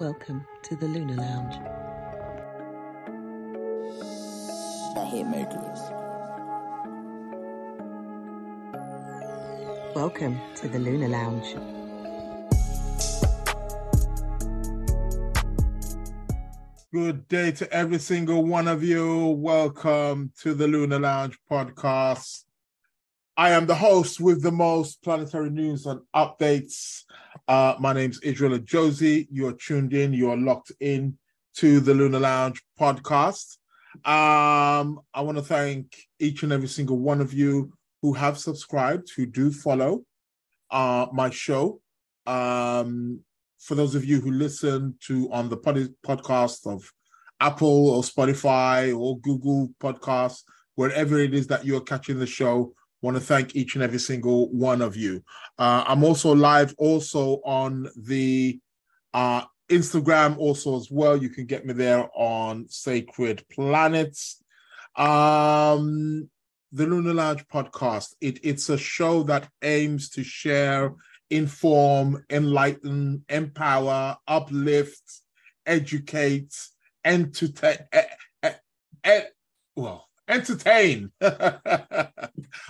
[0.00, 1.54] Welcome to the Lunar Lounge.
[4.94, 5.80] The Hitmakers.
[9.96, 11.56] Welcome to the Lunar Lounge.
[16.92, 19.30] Good day to every single one of you.
[19.30, 22.44] Welcome to the Lunar Lounge podcast.
[23.36, 27.02] I am the host with the most planetary news and updates.
[27.48, 29.26] Uh, my name's Israel Josie.
[29.32, 31.16] You're tuned in, you're locked in
[31.56, 33.56] to the Lunar Lounge podcast.
[34.04, 37.72] Um, I want to thank each and every single one of you
[38.02, 40.04] who have subscribed, who do follow
[40.70, 41.80] uh, my show.
[42.26, 43.20] Um,
[43.58, 46.92] for those of you who listen to on the pod- podcast of
[47.40, 50.42] Apple or Spotify or Google Podcasts,
[50.74, 54.48] wherever it is that you're catching the show, want to thank each and every single
[54.50, 55.22] one of you.
[55.58, 58.58] Uh, I'm also live also on the
[59.14, 61.16] uh, Instagram also as well.
[61.16, 64.42] You can get me there on Sacred Planets.
[64.96, 66.28] Um,
[66.72, 68.14] the Lunar Lounge podcast.
[68.20, 70.94] It, it's a show that aims to share
[71.30, 75.22] inform, enlighten, empower, uplift,
[75.66, 76.54] educate,
[77.04, 78.02] entertain, eh,
[78.42, 78.54] eh,
[79.04, 79.22] eh,
[79.76, 81.10] well, entertain.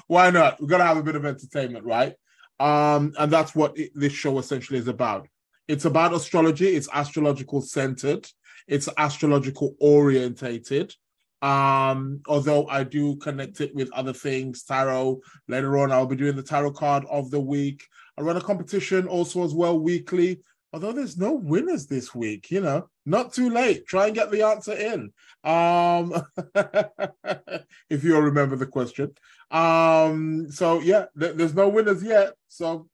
[0.07, 0.61] Why not?
[0.61, 2.15] We're gonna have a bit of entertainment, right?
[2.61, 5.29] Um, and that's what it, this show essentially is about.
[5.69, 6.69] It's about astrology.
[6.69, 8.27] It's astrological centered.
[8.67, 10.95] It's astrological orientated.
[11.41, 15.21] Um, although I do connect it with other things, tarot.
[15.47, 17.87] Later on, I'll be doing the tarot card of the week.
[18.17, 20.41] I run a competition also as well weekly.
[20.73, 23.87] Although there's no winners this week, you know, not too late.
[23.87, 25.13] Try and get the answer in.
[25.43, 26.13] Um,
[27.91, 29.13] if you'll remember the question.
[29.51, 32.35] Um, so yeah, th- there's no winners yet.
[32.49, 32.89] So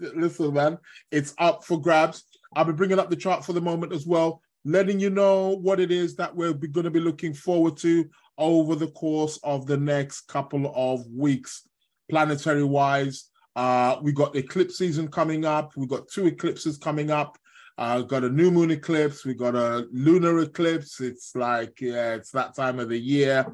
[0.00, 0.78] listen, man,
[1.10, 2.24] it's up for grabs.
[2.56, 5.80] I'll be bringing up the chart for the moment as well letting you know what
[5.80, 9.76] it is that we're going to be looking forward to over the course of the
[9.76, 11.66] next couple of weeks,
[12.10, 13.30] planetary wise.
[13.58, 15.76] Uh, we got eclipse season coming up.
[15.76, 17.36] We got two eclipses coming up.
[17.76, 19.24] Uh, got a new moon eclipse.
[19.24, 21.00] We got a lunar eclipse.
[21.00, 23.44] It's like yeah, it's that time of the year.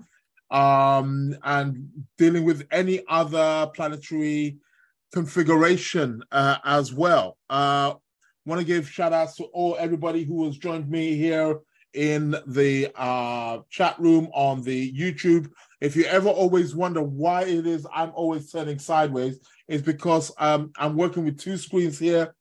[0.50, 1.88] Um, and
[2.18, 4.58] dealing with any other planetary
[5.10, 7.38] configuration uh, as well.
[7.48, 7.94] Uh,
[8.44, 11.60] want to give shout outs to all everybody who has joined me here
[11.94, 15.50] in the uh, chat room on the YouTube.
[15.80, 20.72] If you ever always wonder why it is I'm always turning sideways, it's because um,
[20.76, 22.34] I'm working with two screens here.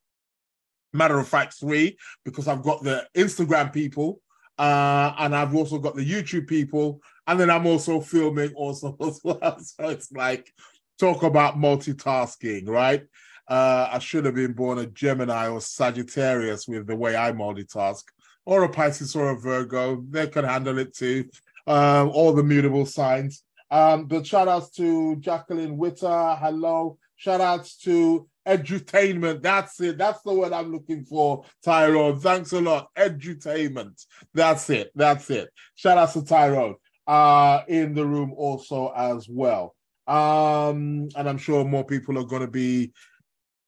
[0.91, 4.21] Matter of fact, three, because I've got the Instagram people
[4.57, 9.19] uh, and I've also got the YouTube people, and then I'm also filming also as
[9.23, 9.59] well.
[9.59, 10.51] So it's like
[10.99, 13.03] talk about multitasking, right?
[13.47, 18.03] Uh, I should have been born a Gemini or Sagittarius with the way I multitask,
[18.45, 20.03] or a Pisces or a Virgo.
[20.09, 21.29] They can handle it too.
[21.65, 23.43] Um, all the mutable signs.
[23.71, 26.35] Um, but shout outs to Jacqueline Witter.
[26.35, 26.97] Hello.
[27.15, 29.41] Shout outs to edutainment.
[29.41, 29.97] That's it.
[29.97, 32.19] That's the word I'm looking for, Tyrone.
[32.19, 32.89] Thanks a lot.
[32.97, 34.05] Edutainment.
[34.33, 34.91] That's it.
[34.95, 35.49] That's it.
[35.75, 36.75] Shout outs to Tyrone
[37.07, 39.75] uh, in the room also as well.
[40.05, 42.91] Um, and I'm sure more people are going to be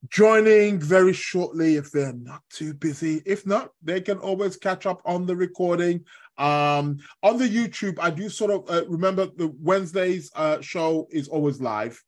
[0.09, 3.21] joining very shortly if they're not too busy.
[3.25, 6.03] If not, they can always catch up on the recording.
[6.37, 11.27] Um, on the YouTube, I do sort of uh, remember the Wednesday's uh, show is
[11.27, 12.01] always live,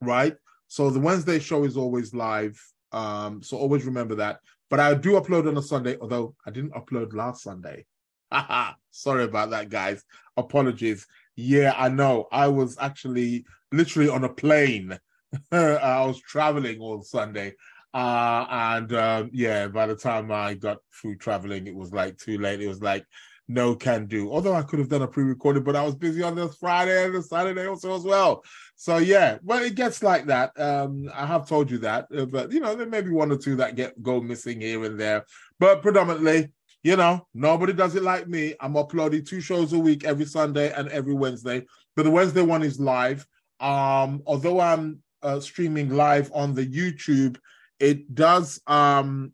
[0.00, 0.36] right?
[0.68, 2.60] So the Wednesday show is always live.
[2.92, 4.40] Um, so always remember that.
[4.70, 7.86] But I do upload on a Sunday, although I didn't upload last Sunday.
[8.90, 10.02] Sorry about that, guys.
[10.36, 11.06] Apologies.
[11.36, 12.26] Yeah, I know.
[12.32, 14.98] I was actually literally on a plane
[15.52, 17.54] I was traveling all Sunday.
[17.92, 22.38] Uh, and uh, yeah, by the time I got through traveling, it was like too
[22.38, 22.60] late.
[22.60, 23.06] It was like
[23.46, 24.32] no can do.
[24.32, 27.14] Although I could have done a pre-recorded, but I was busy on this Friday and
[27.14, 28.42] the Saturday also as well.
[28.76, 30.58] So yeah, well, it gets like that.
[30.58, 33.36] Um, I have told you that, uh, but you know, there may be one or
[33.36, 35.24] two that get go missing here and there.
[35.60, 36.52] But predominantly,
[36.82, 38.54] you know, nobody does it like me.
[38.60, 41.64] I'm uploading two shows a week every Sunday and every Wednesday.
[41.96, 43.26] But the Wednesday one is live.
[43.60, 47.38] Um, although I'm uh, streaming live on the YouTube.
[47.80, 49.32] It does um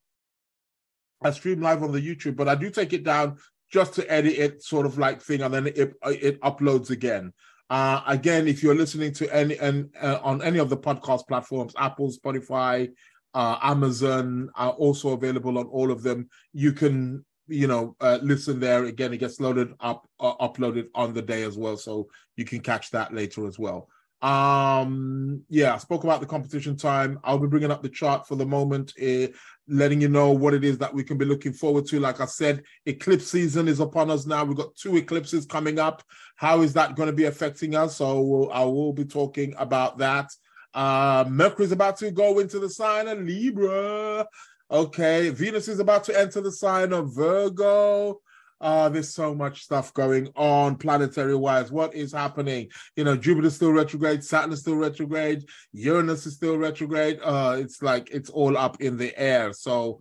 [1.23, 3.37] I stream live on the YouTube, but I do take it down
[3.71, 7.33] just to edit it, sort of like thing, and then it it uploads again.
[7.69, 11.75] Uh, again, if you're listening to any and uh, on any of the podcast platforms,
[11.79, 12.91] Apple, Spotify,
[13.35, 16.29] uh, Amazon are also available on all of them.
[16.53, 19.13] You can you know uh, listen there again.
[19.13, 22.91] It gets loaded up, uh, uploaded on the day as well, so you can catch
[22.91, 23.89] that later as well.
[24.23, 27.19] Um, yeah, I spoke about the competition time.
[27.25, 29.29] I'll be bringing up the chart for the moment, uh,
[29.67, 32.01] letting you know what it is that we can be looking forward to.
[32.01, 34.45] Like I said, eclipse season is upon us now.
[34.45, 36.03] We've got two eclipses coming up.
[36.37, 37.97] How is that going to be affecting us?
[37.97, 40.31] So we'll, I will be talking about that.
[40.75, 44.27] Uh, Mercury's about to go into the sign of Libra.
[44.71, 48.21] Okay, Venus is about to enter the sign of Virgo.
[48.61, 51.73] Uh, there's so much stuff going on planetary wise.
[51.73, 52.69] What is happening?
[52.97, 57.19] You know, Jupiter's still retrograde, Saturn is still retrograde, Uranus is still retrograde.
[57.23, 59.53] Uh, it's like it's all up in the air.
[59.53, 60.01] So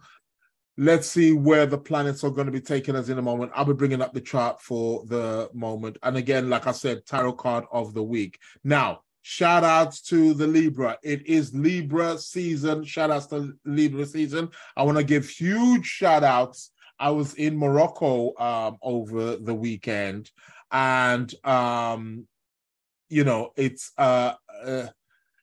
[0.78, 3.52] let's see where the planets are going to be taking us in a moment.
[3.54, 5.98] I'll be bringing up the chart for the moment.
[6.04, 8.40] And again, like I said, tarot card of the week.
[8.64, 10.98] Now, shout outs to the Libra.
[11.04, 12.84] It is Libra season.
[12.84, 14.50] Shout outs to Libra season.
[14.76, 20.30] I want to give huge shout outs I was in Morocco um, over the weekend,
[20.72, 22.28] and um,
[23.10, 24.88] you know, it's uh, uh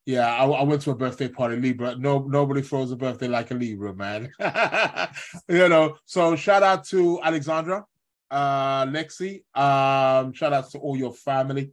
[0.07, 1.97] yeah, I, I, went to a birthday party, Libra.
[1.97, 4.31] No, nobody throws a birthday like a Libra, man.
[5.49, 7.85] you know, so shout out to Alexandra,
[8.31, 9.43] uh, Lexi.
[9.53, 11.73] Um, shout out to all your family,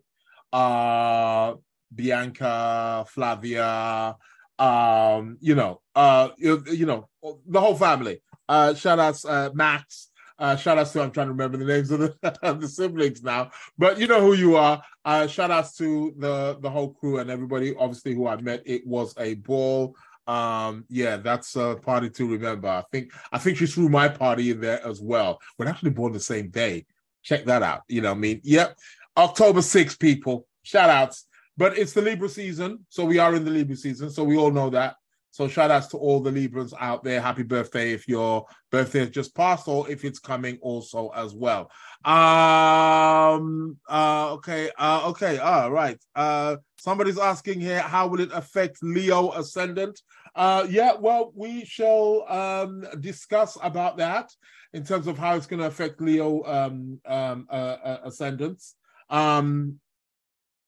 [0.52, 1.54] uh,
[1.94, 4.16] Bianca, Flavia.
[4.58, 7.10] Um, you know, uh, you, you know,
[7.46, 8.20] the whole family.
[8.48, 10.10] Uh, shout outs, uh, Max.
[10.40, 13.24] Uh, shout outs to, I'm trying to remember the names of the, of the siblings
[13.24, 14.82] now, but you know who you are.
[15.06, 18.64] Uh, shout outs to the, the whole crew and everybody, obviously, who I met.
[18.66, 19.96] It was a ball.
[20.26, 22.68] Um, yeah, that's a party to remember.
[22.68, 25.40] I think, I think she threw my party in there as well.
[25.58, 26.86] We're actually born the same day.
[27.22, 27.82] Check that out.
[27.88, 28.42] You know I mean?
[28.44, 28.78] Yep.
[29.18, 30.48] October 6th, people.
[30.64, 31.28] Shout outs.
[31.56, 32.86] But it's the Libra season.
[32.90, 34.10] So we are in the Libra season.
[34.10, 34.96] So we all know that.
[35.34, 37.20] So shout outs to all the Librans out there.
[37.20, 41.72] Happy birthday if your birthday has just passed or if it's coming also as well.
[42.06, 46.00] Um uh okay, uh okay, all right.
[46.16, 50.00] Uh somebody's asking here how will it affect Leo ascendant?
[50.36, 54.30] Uh yeah, well, we shall um discuss about that
[54.72, 58.76] in terms of how it's going to affect Leo um um uh, uh ascendants.
[59.10, 59.80] Um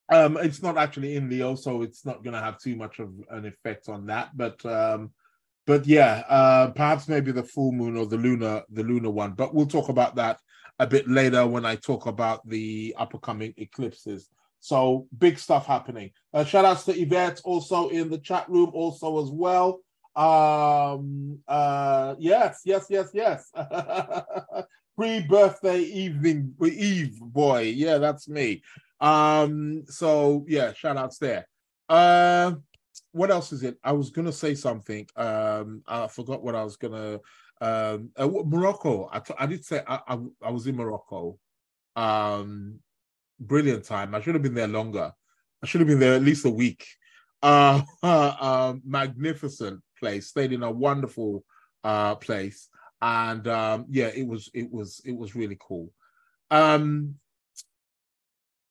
[0.10, 3.12] um, it's not actually in Leo, so it's not going to have too much of
[3.32, 4.36] an effect on that.
[4.36, 5.12] But um,
[5.66, 9.34] but yeah, uh, perhaps maybe the full moon or the lunar the lunar one.
[9.34, 10.40] But we'll talk about that
[10.80, 14.30] a bit later when I talk about the upcoming eclipses.
[14.60, 16.12] So big stuff happening.
[16.34, 19.82] Uh, shout outs to Yvette also in the chat room also as well.
[20.16, 23.52] Um uh yes, yes, yes, yes.
[24.98, 27.74] Pre-birthday evening eve boy.
[27.76, 28.62] Yeah, that's me.
[29.00, 31.48] Um, so yeah, shout outs there.
[31.90, 32.54] Uh,
[33.12, 33.78] what else is it?
[33.84, 35.08] I was gonna say something.
[35.16, 37.20] Um, I forgot what I was gonna.
[37.62, 39.10] Um, uh, Morocco.
[39.12, 41.38] I, I did say I, I, I was in Morocco.
[41.96, 42.80] Um,
[43.40, 44.14] brilliant time.
[44.14, 45.12] I should have been there longer.
[45.64, 46.86] I should have been there at least a week.
[47.42, 50.28] Uh, uh, uh magnificent place.
[50.28, 51.44] Stayed in a wonderful
[51.84, 52.70] uh place,
[53.02, 55.92] and um, yeah, it was it was it was really cool.
[56.52, 57.16] Um,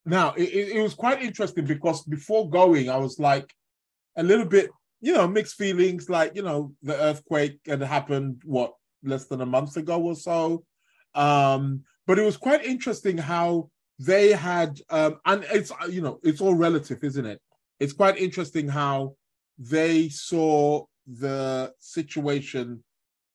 [0.06, 3.52] now, it, it, was quite interesting because before going, I was like
[4.16, 4.70] a little bit,
[5.00, 6.10] you know, mixed feelings.
[6.10, 10.64] Like, you know, the earthquake had happened, what, less than a month ago or so.
[11.14, 16.40] Um, but it was quite interesting how they had, um, and it's, you know, it's
[16.40, 17.40] all relative, isn't it?
[17.80, 19.14] It's quite interesting how
[19.58, 22.82] they saw the situation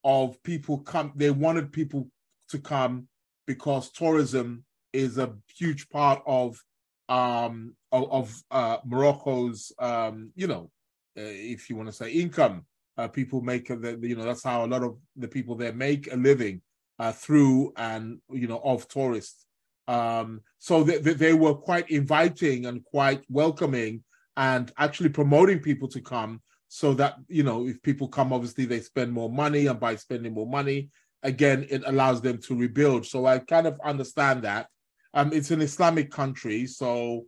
[0.03, 2.09] of people come, they wanted people
[2.49, 3.07] to come
[3.47, 6.61] because tourism is a huge part of
[7.09, 10.69] um of, of uh, Morocco's um you know
[11.17, 12.65] uh, if you want to say income.
[12.97, 16.11] Uh, people make the, you know that's how a lot of the people there make
[16.11, 16.61] a living
[16.99, 19.45] uh, through and you know of tourists.
[19.87, 24.03] Um so they, they were quite inviting and quite welcoming
[24.35, 28.81] and actually promoting people to come so that you know if people come obviously they
[28.81, 30.89] spend more money and by spending more money
[31.23, 33.05] again it allows them to rebuild.
[33.05, 34.67] So i kind of understand that
[35.13, 37.25] um, it's an Islamic country, so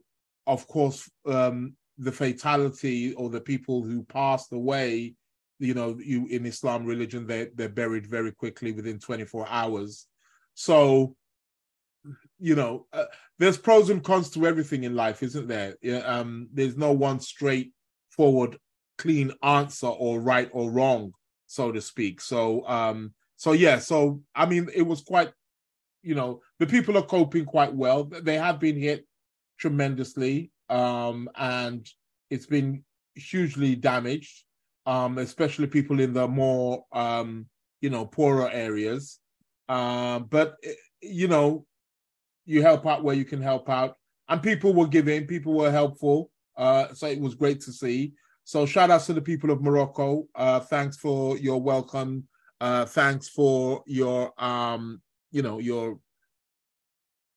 [0.47, 5.13] of course um, the fatality or the people who passed away,
[5.59, 10.07] you know, you in Islam religion, they they're buried very quickly within 24 hours.
[10.55, 11.15] So,
[12.39, 13.05] you know, uh,
[13.37, 15.75] there's pros and cons to everything in life, isn't there?
[16.05, 18.57] Um, there's no one straightforward,
[18.97, 21.13] clean answer or right or wrong,
[21.45, 22.19] so to speak.
[22.21, 25.31] So, um, so yeah, so I mean, it was quite
[26.03, 28.03] you know, the people are coping quite well.
[28.03, 29.05] They have been hit
[29.59, 31.87] tremendously, um, and
[32.29, 32.83] it's been
[33.15, 34.43] hugely damaged,
[34.85, 37.45] um, especially people in the more, um,
[37.81, 39.19] you know, poorer areas.
[39.69, 41.65] Uh, but eh, you know,
[42.45, 43.95] you help out where you can help out,
[44.29, 46.31] and people were giving, people were helpful.
[46.57, 48.13] Uh, so it was great to see.
[48.43, 50.27] So shout out to the people of Morocco.
[50.35, 52.27] Uh, thanks for your welcome.
[52.59, 55.99] Uh, thanks for your um, you know, your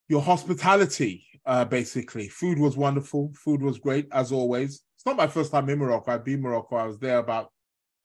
[0.08, 1.26] your hospitality.
[1.46, 3.32] Uh, basically, food was wonderful.
[3.34, 4.82] Food was great as always.
[4.96, 6.12] It's not my first time in Morocco.
[6.12, 6.76] I've been Morocco.
[6.76, 7.50] I was there about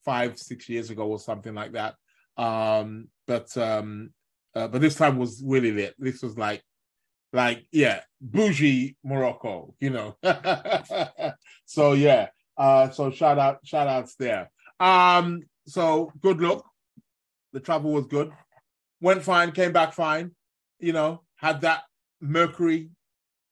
[0.03, 1.96] five, six years ago or something like that.
[2.38, 4.12] Um, but um,
[4.55, 5.96] uh, but this time was really lit.
[5.98, 6.63] This was like
[7.31, 10.17] like yeah, bougie Morocco, you know.
[11.65, 12.27] so yeah,
[12.58, 14.50] uh, so shout out, shout outs there.
[14.79, 16.65] Um, so good luck
[17.53, 18.31] The travel was good.
[19.01, 20.32] Went fine, came back fine.
[20.79, 21.84] You know, had that
[22.22, 22.89] Mercury,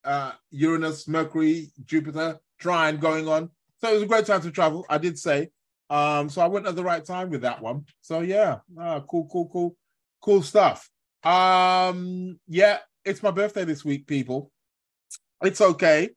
[0.04, 3.50] uh, Uranus, Mercury, Jupiter trine going on.
[3.80, 4.86] So it was a great time to travel.
[4.90, 5.50] I did say.
[5.90, 7.86] Um, so I went at the right time with that one.
[8.02, 8.60] So yeah,
[9.08, 9.76] cool, cool, cool,
[10.22, 10.90] cool stuff.
[11.24, 14.52] Um, yeah, it's my birthday this week, people.
[15.42, 16.10] It's okay.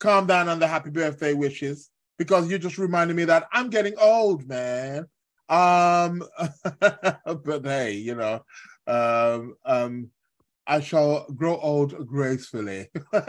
[0.00, 3.94] Calm down on the happy birthday wishes because you just reminded me that I'm getting
[3.98, 5.06] old, man.
[5.52, 6.22] Um,
[6.80, 8.42] but hey, you know,
[8.86, 10.08] um, um,
[10.66, 12.88] I shall grow old gracefully,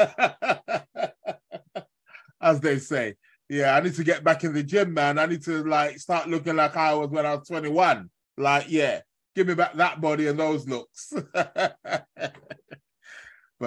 [2.41, 3.15] as they say.
[3.49, 5.19] Yeah, I need to get back in the gym, man.
[5.19, 8.09] I need to like start looking like I was when I was 21.
[8.37, 9.01] Like, yeah,
[9.35, 11.11] give me back that body and those looks.
[11.33, 12.07] but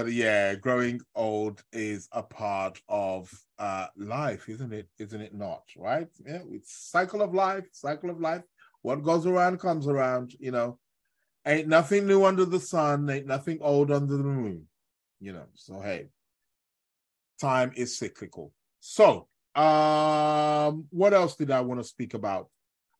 [0.06, 4.88] yeah, growing old is a part of uh, life, isn't it?
[4.98, 5.62] Isn't it not?
[5.76, 6.08] Right?
[6.24, 8.42] Yeah, it's cycle of life, cycle of life.
[8.82, 10.34] What goes around comes around.
[10.38, 10.78] You know,
[11.46, 13.08] ain't nothing new under the sun.
[13.08, 14.66] Ain't nothing old under the moon.
[15.20, 15.46] You know.
[15.54, 16.08] So hey,
[17.40, 18.52] time is cyclical.
[18.80, 22.48] So, um, what else did I want to speak about?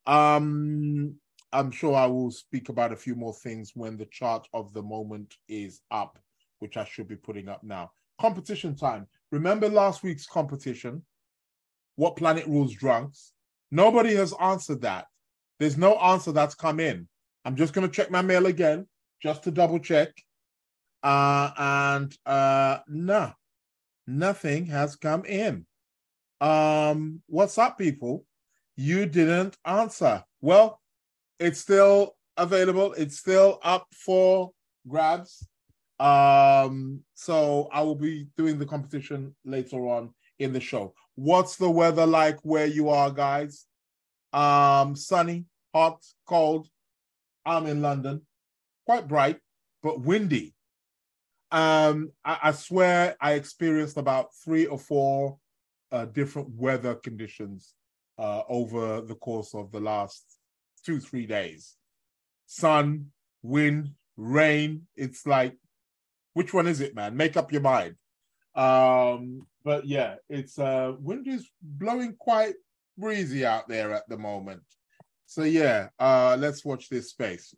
[0.07, 1.17] Um,
[1.53, 4.83] I'm sure I will speak about a few more things when the chart of the
[4.83, 6.19] moment is up
[6.59, 7.93] which I should be putting up now.
[8.21, 9.07] Competition time.
[9.33, 11.05] Remember last week's competition?
[11.97, 13.33] What planet rules drunks?
[13.71, 15.07] Nobody has answered that.
[15.59, 17.09] There's no answer that's come in.
[17.45, 18.87] I'm just going to check my mail again,
[19.23, 20.11] just to double check.
[21.03, 23.33] Uh, and uh, no,
[24.07, 25.67] nothing has come in.
[26.41, 28.25] Um, what's up, people?
[28.77, 30.25] You didn't answer.
[30.41, 30.81] Well,
[31.39, 32.93] it's still available.
[32.93, 34.53] It's still up for
[34.87, 35.47] grabs.
[35.99, 40.95] Um, so I will be doing the competition later on in the show.
[41.15, 43.67] What's the weather like where you are, guys?
[44.33, 46.69] Um, sunny, hot, cold.
[47.47, 48.23] I'm in London,
[48.85, 49.39] quite bright,
[49.83, 50.55] but windy.
[51.53, 55.39] Um, I, I swear I experienced about three or four
[55.93, 57.75] uh, different weather conditions
[58.19, 60.25] uh, over the course of the last
[60.85, 61.77] two, three days.
[62.47, 63.07] Sun,
[63.43, 64.87] wind, rain.
[64.97, 65.57] It's like
[66.37, 67.17] which one is it, man?
[67.17, 67.95] Make up your mind.
[68.55, 72.57] Um, but yeah, it's uh wind is blowing quite
[72.99, 74.61] breezy out there at the moment.
[75.25, 77.55] So yeah, uh let's watch this space.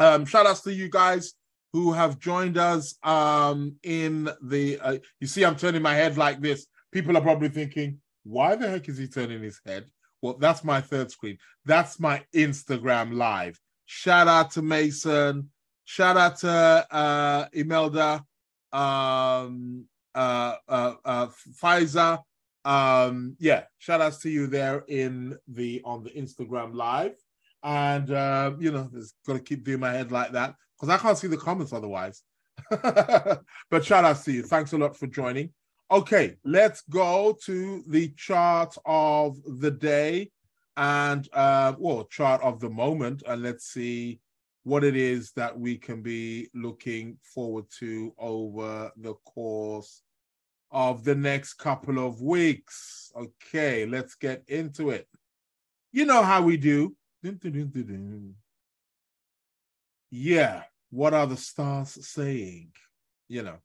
[0.00, 1.34] Um, shout outs to you guys
[1.72, 6.40] who have joined us um in the uh, you see I'm turning my head like
[6.40, 6.66] this.
[6.90, 9.84] People are probably thinking, why the heck is he turning his head?
[10.22, 11.38] Well, that's my third screen.
[11.66, 13.60] That's my Instagram live.
[13.86, 15.50] Shout out to Mason.
[15.90, 18.24] Shout out to uh, Imelda,
[18.72, 21.26] um, uh, uh, uh,
[21.60, 22.22] Pfizer.
[22.64, 27.16] Um, yeah, shout outs to you there in the on the Instagram live.
[27.64, 31.18] And uh, you know, just gotta keep doing my head like that because I can't
[31.18, 32.22] see the comments otherwise.
[32.70, 34.44] but shout outs to you.
[34.44, 35.50] Thanks a lot for joining.
[35.90, 40.30] Okay, let's go to the chart of the day
[40.76, 44.20] and uh well, chart of the moment, and let's see
[44.64, 50.02] what it is that we can be looking forward to over the course
[50.70, 53.10] of the next couple of weeks.
[53.16, 55.08] Okay, let's get into it.
[55.92, 56.94] You know how we do.
[60.10, 62.72] Yeah, what are the stars saying?
[63.28, 63.56] You know.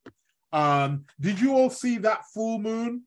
[0.52, 3.04] Um, did you all see that full moon?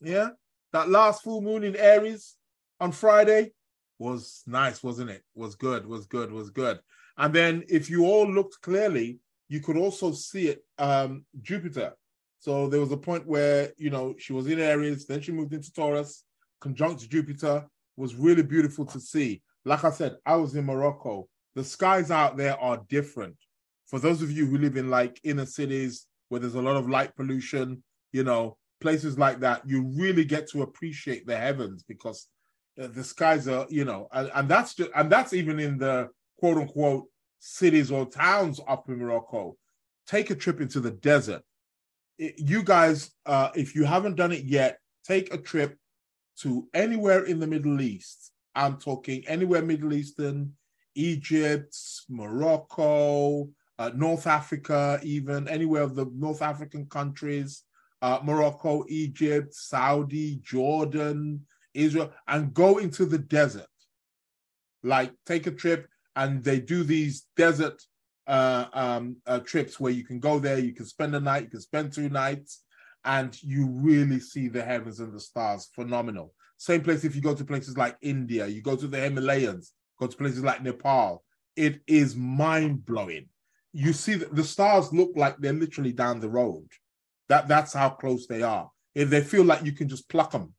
[0.00, 0.30] Yeah,
[0.72, 2.36] that last full moon in Aries
[2.80, 3.52] on Friday
[3.98, 5.22] was nice, wasn't it?
[5.34, 6.80] Was good, was good, was good.
[7.18, 11.92] And then if you all looked clearly, you could also see it, um, Jupiter.
[12.40, 15.54] So there was a point where, you know, she was in Aries, then she moved
[15.54, 16.24] into Taurus,
[16.60, 19.42] conjunct Jupiter, was really beautiful to see.
[19.64, 21.28] Like I said, I was in Morocco.
[21.54, 23.36] The skies out there are different.
[23.86, 26.88] For those of you who live in like inner cities where there's a lot of
[26.88, 32.28] light pollution, you know, places like that, you really get to appreciate the heavens because
[32.80, 36.08] uh, the skies are, you know, and, and that's just, and that's even in the
[36.38, 37.06] quote unquote
[37.38, 39.56] cities or towns up in Morocco.
[40.06, 41.42] Take a trip into the desert.
[42.18, 45.76] you guys, uh, if you haven't done it yet, take a trip
[46.40, 48.32] to anywhere in the Middle East.
[48.54, 50.52] I'm talking anywhere Middle Eastern,
[50.94, 51.76] Egypt,
[52.08, 57.62] Morocco, uh, North Africa, even anywhere of the North African countries,
[58.02, 61.44] uh, Morocco, Egypt, Saudi, Jordan,
[61.76, 63.66] Israel, and go into the desert.
[64.82, 67.82] Like take a trip, and they do these desert
[68.26, 71.50] uh, um, uh, trips where you can go there, you can spend a night, you
[71.50, 72.64] can spend two nights,
[73.04, 75.68] and you really see the heavens and the stars.
[75.74, 76.32] Phenomenal.
[76.58, 80.06] Same place if you go to places like India, you go to the Himalayas, go
[80.06, 81.22] to places like Nepal.
[81.54, 83.28] It is mind blowing.
[83.72, 86.66] You see that the stars look like they're literally down the road.
[87.28, 88.70] That that's how close they are.
[88.94, 90.54] If they feel like you can just pluck them,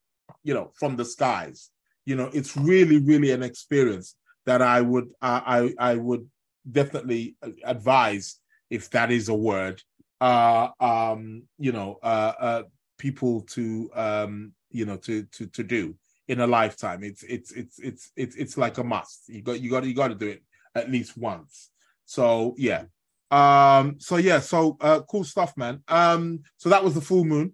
[0.47, 1.71] you know, from the skies.
[2.05, 6.25] You know, it's really, really an experience that I would I I would
[6.71, 7.35] definitely
[7.65, 8.39] advise,
[8.69, 9.81] if that is a word,
[10.21, 12.63] uh, um, you know, uh, uh,
[12.97, 15.95] people to um, you know to to to do
[16.29, 17.03] in a lifetime.
[17.03, 19.27] It's it's it's it's it's it's like a must.
[19.27, 20.43] You got you got you got to do it
[20.75, 21.71] at least once.
[22.05, 22.83] So yeah.
[23.31, 23.99] Um.
[23.99, 24.39] So yeah.
[24.39, 25.83] So uh, cool stuff, man.
[25.89, 26.43] Um.
[26.55, 27.51] So that was the full moon.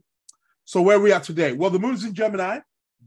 [0.63, 1.53] So where are we at today?
[1.53, 2.59] Well, the moon's in Gemini.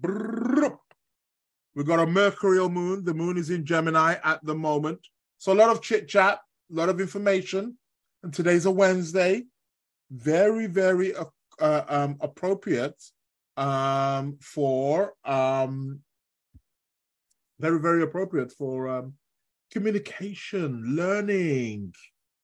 [0.03, 3.05] We've got a mercurial moon.
[3.05, 5.01] The moon is in Gemini at the moment.
[5.39, 6.41] So a lot of chit chat,
[6.73, 7.77] a lot of information.
[8.23, 9.45] And today's a Wednesday.
[10.11, 11.25] Very, very uh,
[11.61, 13.03] uh, um, appropriate
[13.57, 16.01] um, for um,
[17.59, 19.15] very, very appropriate for um,
[19.71, 21.95] communication, learning,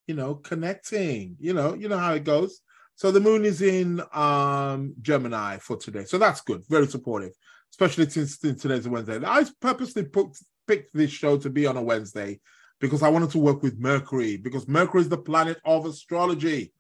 [0.07, 1.37] you know, connecting.
[1.39, 2.61] You know, you know how it goes.
[3.03, 6.63] So the moon is in um, Gemini for today, so that's good.
[6.69, 7.33] Very supportive,
[7.73, 9.19] especially since, since today's a Wednesday.
[9.27, 10.29] I purposely put,
[10.69, 12.39] picked this show to be on a Wednesday
[12.81, 16.73] because I wanted to work with Mercury because Mercury is the planet of astrology.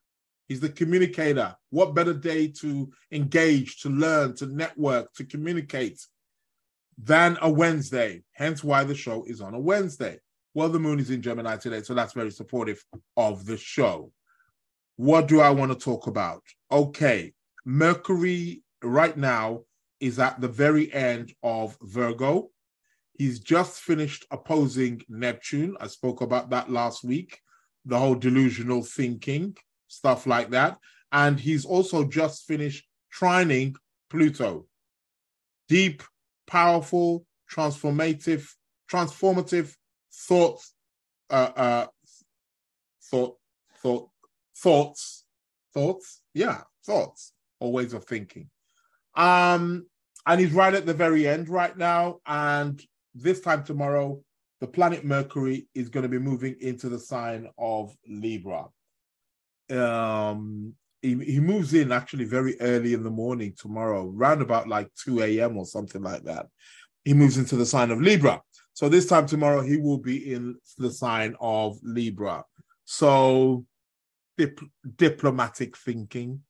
[0.46, 1.56] He's the communicator.
[1.70, 6.06] What better day to engage, to learn, to network, to communicate
[7.02, 8.22] than a Wednesday?
[8.30, 10.20] Hence why the show is on a Wednesday.
[10.54, 12.80] Well, the moon is in Gemini today, so that's very supportive
[13.16, 14.12] of the show.
[15.02, 16.44] What do I want to talk about?
[16.70, 17.32] Okay,
[17.64, 19.62] Mercury right now
[19.98, 22.50] is at the very end of Virgo.
[23.18, 25.76] He's just finished opposing Neptune.
[25.80, 27.40] I spoke about that last week,
[27.84, 29.56] the whole delusional thinking,
[29.88, 30.78] stuff like that.
[31.10, 33.74] And he's also just finished trining
[34.08, 34.66] Pluto.
[35.68, 36.04] Deep,
[36.46, 38.48] powerful, transformative,
[38.88, 39.74] transformative
[40.12, 40.74] thoughts,
[41.28, 41.86] uh, uh,
[43.10, 43.36] thought,
[43.82, 44.11] thought,
[44.62, 45.24] thoughts,
[45.74, 48.48] thoughts, yeah, thoughts or ways of thinking.
[49.14, 49.86] Um,
[50.26, 52.20] and he's right at the very end right now.
[52.26, 52.80] And
[53.14, 54.22] this time tomorrow,
[54.60, 58.66] the planet Mercury is going to be moving into the sign of Libra.
[59.70, 64.88] Um, he, he moves in actually very early in the morning tomorrow, round about like
[65.04, 65.56] 2 a.m.
[65.56, 66.46] or something like that.
[67.04, 68.40] He moves into the sign of Libra.
[68.74, 72.44] So this time tomorrow, he will be in the sign of Libra.
[72.84, 73.66] So
[74.42, 74.60] dip,
[74.96, 76.40] diplomatic thinking,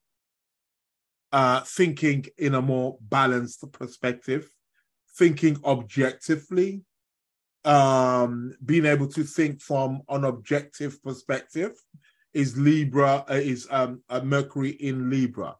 [1.32, 4.48] uh, thinking in a more balanced perspective,
[5.18, 6.82] thinking objectively,
[7.64, 11.72] um, being able to think from an objective perspective
[12.32, 15.54] is Libra, uh, is um, a Mercury in Libra.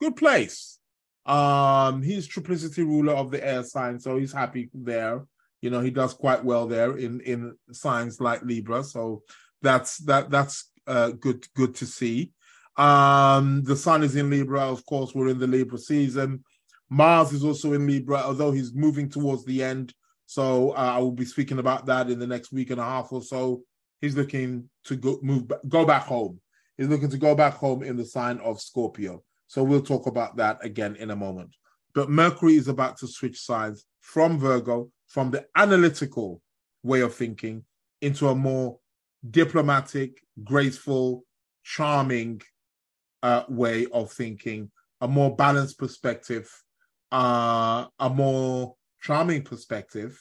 [0.00, 0.78] Good place.
[1.24, 5.24] Um, he's triplicity ruler of the air sign, so he's happy there.
[5.62, 8.84] You know, he does quite well there in in signs like Libra.
[8.84, 9.22] So
[9.62, 12.32] that's that that's uh, good good to see.
[12.76, 15.14] Um, the sun is in Libra, of course.
[15.14, 16.44] We're in the Libra season.
[16.88, 19.92] Mars is also in Libra, although he's moving towards the end.
[20.26, 23.12] So uh, I will be speaking about that in the next week and a half
[23.12, 23.62] or so.
[24.00, 26.40] He's looking to go move go back home.
[26.76, 29.22] He's looking to go back home in the sign of Scorpio.
[29.46, 31.56] So we'll talk about that again in a moment.
[31.94, 36.42] But Mercury is about to switch signs from Virgo, from the analytical
[36.82, 37.64] way of thinking,
[38.02, 38.78] into a more
[39.30, 41.24] diplomatic, graceful,
[41.62, 42.42] charming
[43.22, 46.50] uh, way of thinking, a more balanced perspective,
[47.12, 50.20] uh, a more charming perspective,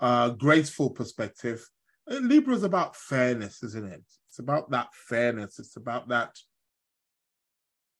[0.00, 1.68] uh, graceful perspective.
[2.06, 4.02] And Libra is about fairness, isn't it?
[4.28, 5.58] It's about that fairness.
[5.58, 6.36] It's about that,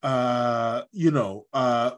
[0.02, 1.92] uh, you know, uh,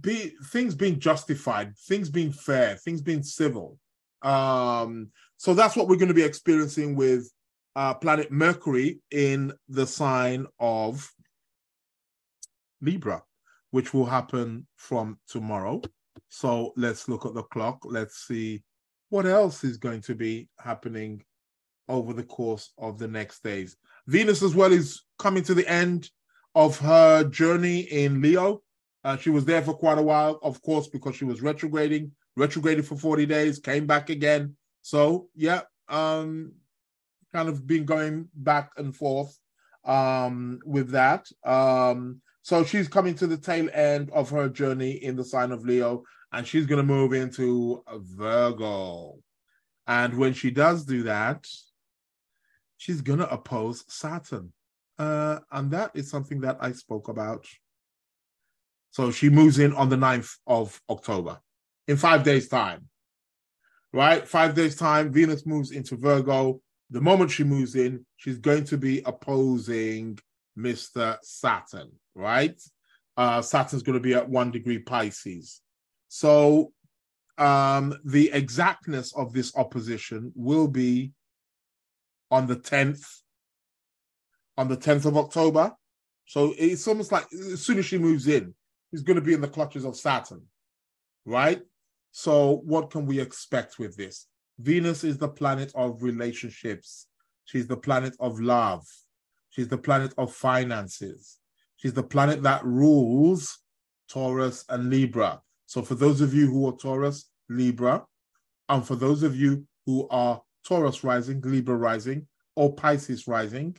[0.00, 3.78] be things being justified, things being fair, things being civil.
[4.22, 7.30] Um, so that's what we're going to be experiencing with
[7.76, 11.10] uh, planet Mercury in the sign of
[12.80, 13.22] Libra,
[13.70, 15.80] which will happen from tomorrow.
[16.28, 17.80] So let's look at the clock.
[17.84, 18.62] Let's see
[19.08, 21.22] what else is going to be happening
[21.88, 23.76] over the course of the next days.
[24.06, 26.10] Venus as well is coming to the end
[26.54, 28.62] of her journey in Leo.
[29.04, 32.86] Uh, she was there for quite a while, of course, because she was retrograding, retrograded
[32.86, 34.56] for 40 days, came back again.
[34.82, 36.52] So, yeah, um,
[37.32, 39.38] kind of been going back and forth
[39.84, 41.28] um, with that.
[41.44, 45.64] Um, so she's coming to the tail end of her journey in the sign of
[45.64, 49.18] Leo, and she's going to move into Virgo.
[49.86, 51.46] And when she does do that,
[52.78, 54.52] she's going to oppose Saturn.
[54.98, 57.46] Uh, and that is something that I spoke about.
[58.90, 61.40] So she moves in on the 9th of October
[61.88, 62.88] in five days' time.
[63.92, 64.26] Right?
[64.26, 66.60] Five days' time, Venus moves into Virgo.
[66.92, 70.18] The moment she moves in, she's going to be opposing
[70.58, 71.16] Mr.
[71.22, 72.60] Saturn, right?
[73.16, 75.62] Uh, Saturn's going to be at one degree Pisces.
[76.08, 76.72] So
[77.38, 81.12] um, the exactness of this opposition will be
[82.30, 83.06] on the 10th,
[84.58, 85.72] on the 10th of October.
[86.26, 88.54] So it's almost like as soon as she moves in,
[88.90, 90.42] she's going to be in the clutches of Saturn,
[91.24, 91.62] right?
[92.10, 94.26] So what can we expect with this?
[94.62, 97.08] Venus is the planet of relationships.
[97.44, 98.86] She's the planet of love.
[99.50, 101.38] She's the planet of finances.
[101.76, 103.58] She's the planet that rules
[104.08, 105.40] Taurus and Libra.
[105.66, 108.04] So for those of you who are Taurus, Libra,
[108.68, 113.76] and for those of you who are Taurus rising, Libra rising, or Pisces rising,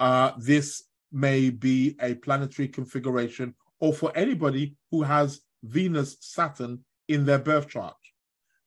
[0.00, 7.24] uh, this may be a planetary configuration, or for anybody who has Venus, Saturn in
[7.24, 7.94] their birth chart.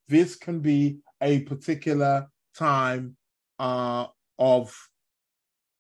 [0.08, 3.16] This can be a particular time
[3.60, 4.08] uh,
[4.40, 4.76] of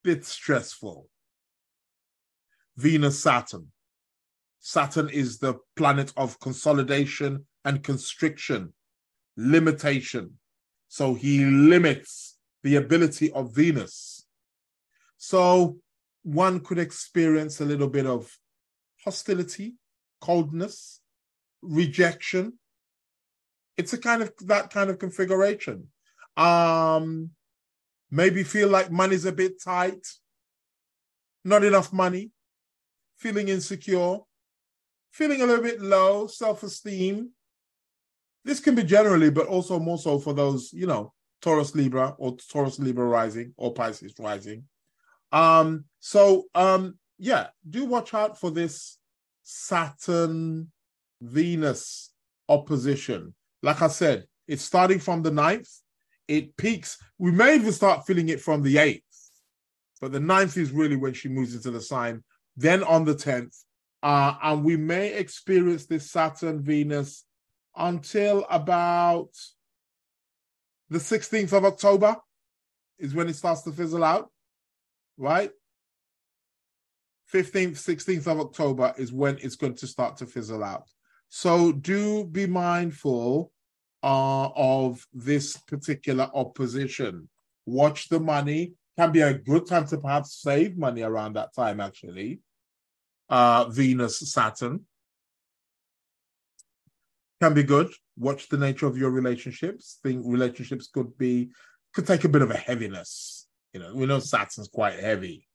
[0.04, 1.08] bit stressful.
[2.77, 3.67] Venus, Saturn.
[4.60, 8.73] Saturn is the planet of consolidation and constriction,
[9.36, 10.38] limitation.
[10.88, 14.25] So he limits the ability of Venus.
[15.17, 15.77] So
[16.23, 18.38] one could experience a little bit of
[19.04, 19.75] hostility,
[20.19, 21.01] coldness,
[21.62, 22.60] rejection.
[23.78, 25.88] It's a kind of that kind of configuration.
[26.38, 27.32] Um,
[28.10, 30.06] maybe feel like money's a bit tight,
[31.44, 32.32] not enough money,
[33.18, 34.18] feeling insecure,
[35.12, 37.32] feeling a little bit low, self esteem.
[38.44, 42.38] This can be generally, but also more so for those, you know, Taurus Libra or
[42.52, 44.64] Taurus Libra rising or Pisces rising.
[45.32, 48.98] Um, so um, yeah, do watch out for this
[49.44, 50.72] Saturn
[51.22, 52.12] Venus
[52.50, 53.34] opposition.
[53.62, 55.69] Like I said, it's starting from the ninth.
[56.28, 56.97] It peaks.
[57.17, 59.02] We may even start feeling it from the 8th.
[60.00, 62.24] But the ninth is really when she moves into the sign.
[62.58, 63.56] Then on the 10th,
[64.04, 67.26] uh, and we may experience this Saturn Venus
[67.76, 69.30] until about
[70.89, 72.17] the 16th of October,
[72.97, 74.30] is when it starts to fizzle out,
[75.17, 75.52] right?
[77.34, 80.88] 15th, 16th of October is when it's going to start to fizzle out.
[81.34, 83.52] So do be mindful
[84.04, 87.30] uh, of this particular opposition.
[87.65, 88.74] Watch the money.
[88.98, 92.41] Can be a good time to perhaps save money around that time, actually
[93.32, 94.82] uh, Venus, Saturn.
[97.41, 97.89] Can be good.
[98.17, 100.00] Watch the nature of your relationships.
[100.04, 101.50] Think relationships could be
[101.94, 103.48] could take a bit of a heaviness.
[103.74, 105.48] You know, we know Saturn's quite heavy.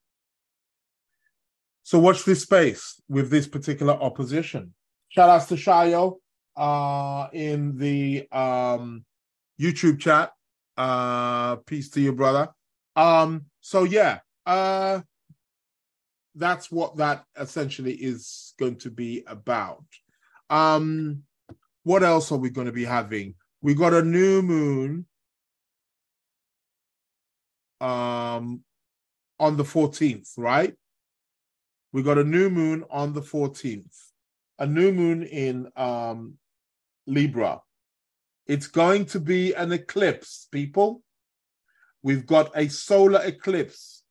[1.83, 4.73] So watch this space with this particular opposition.
[5.17, 6.17] Shout outs to Shayo
[6.55, 9.03] uh, in the um,
[9.59, 10.31] YouTube chat.
[10.77, 12.49] Uh, peace to you, brother.
[12.95, 14.99] Um, so yeah, uh,
[16.35, 19.83] that's what that essentially is going to be about.
[20.51, 21.23] Um,
[21.81, 23.33] what else are we going to be having?
[23.63, 25.07] We got a new moon
[27.81, 28.61] um,
[29.39, 30.75] on the 14th, right?
[31.91, 34.06] We got a new moon on the 14th,
[34.59, 36.35] a new moon in um,
[37.05, 37.61] Libra.
[38.45, 41.01] It's going to be an eclipse, people.
[42.01, 44.03] We've got a solar eclipse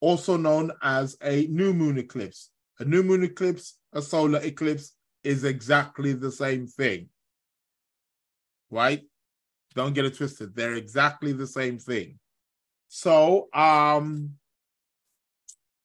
[0.00, 2.50] also known as a new moon eclipse.
[2.78, 4.92] A new moon eclipse, a solar eclipse
[5.24, 7.08] is exactly the same thing.
[8.70, 9.02] Right?
[9.74, 10.54] Don't get it twisted.
[10.54, 12.18] They're exactly the same thing.
[12.88, 14.36] So, um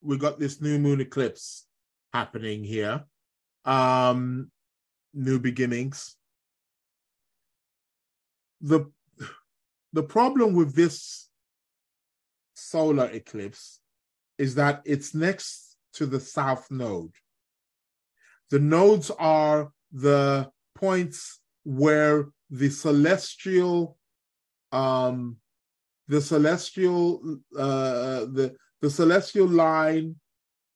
[0.02, 1.66] we got this new moon eclipse
[2.12, 3.04] happening here.
[3.64, 4.50] Um
[5.14, 6.16] new beginnings.
[8.60, 8.90] The
[9.92, 11.28] the problem with this
[12.54, 13.80] solar eclipse
[14.38, 17.12] is that it's next to the south node.
[18.50, 23.98] The nodes are the points where the celestial
[24.72, 25.36] um
[26.08, 30.16] the celestial uh the the celestial line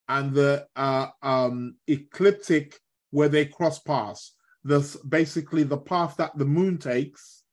[0.08, 2.78] and the uh, um, ecliptic
[3.10, 4.34] where they cross paths.
[4.64, 7.44] This basically the path that the moon takes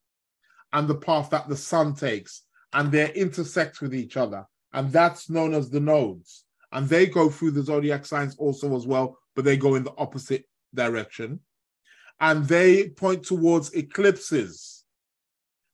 [0.72, 5.30] and the path that the sun takes, and they intersect with each other, and that's
[5.30, 6.44] known as the nodes.
[6.72, 9.94] And they go through the zodiac signs also as well, but they go in the
[9.96, 11.38] opposite direction,
[12.20, 14.84] and they point towards eclipses.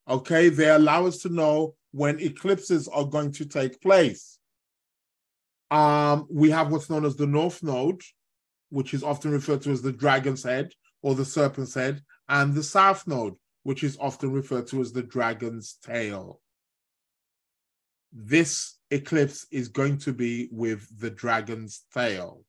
[0.06, 4.39] Okay, they allow us to know when eclipses are going to take place.
[5.70, 8.02] Um, we have what's known as the North Node,
[8.70, 12.62] which is often referred to as the dragon's head or the serpent's head, and the
[12.62, 16.40] South Node, which is often referred to as the dragon's tail.
[18.12, 22.44] This eclipse is going to be with the dragon's tail.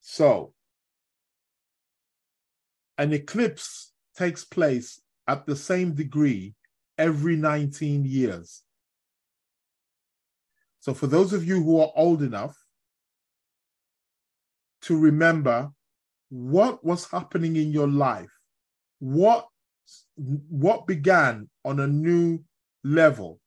[0.00, 0.52] So,
[2.98, 6.54] an eclipse takes place at the same degree
[6.98, 8.62] every 19 years.
[10.82, 12.56] So, for those of you who are old enough
[14.82, 15.70] to remember
[16.28, 18.32] what was happening in your life,
[18.98, 19.46] what
[20.16, 22.40] what began on a new
[22.82, 23.38] level,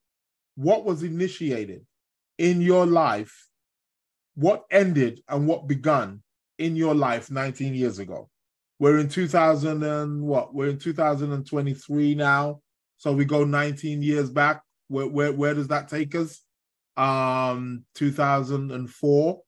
[0.56, 1.86] what was initiated
[2.38, 3.50] in your life,
[4.36, 6.24] what ended and what began
[6.58, 8.30] in your life 19 years ago.
[8.80, 10.56] We're in 2000 and what?
[10.56, 12.62] We're in 2023 now.
[12.96, 14.62] So we go 19 years back.
[14.88, 16.45] Where where where does that take us?
[16.98, 19.42] Um 2004.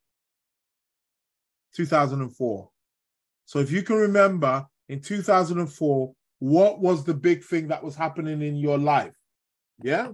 [1.74, 2.70] 2004.
[3.44, 8.42] So if you can remember in 2004, what was the big thing that was happening
[8.42, 9.14] in your life?
[9.82, 10.08] Yeah.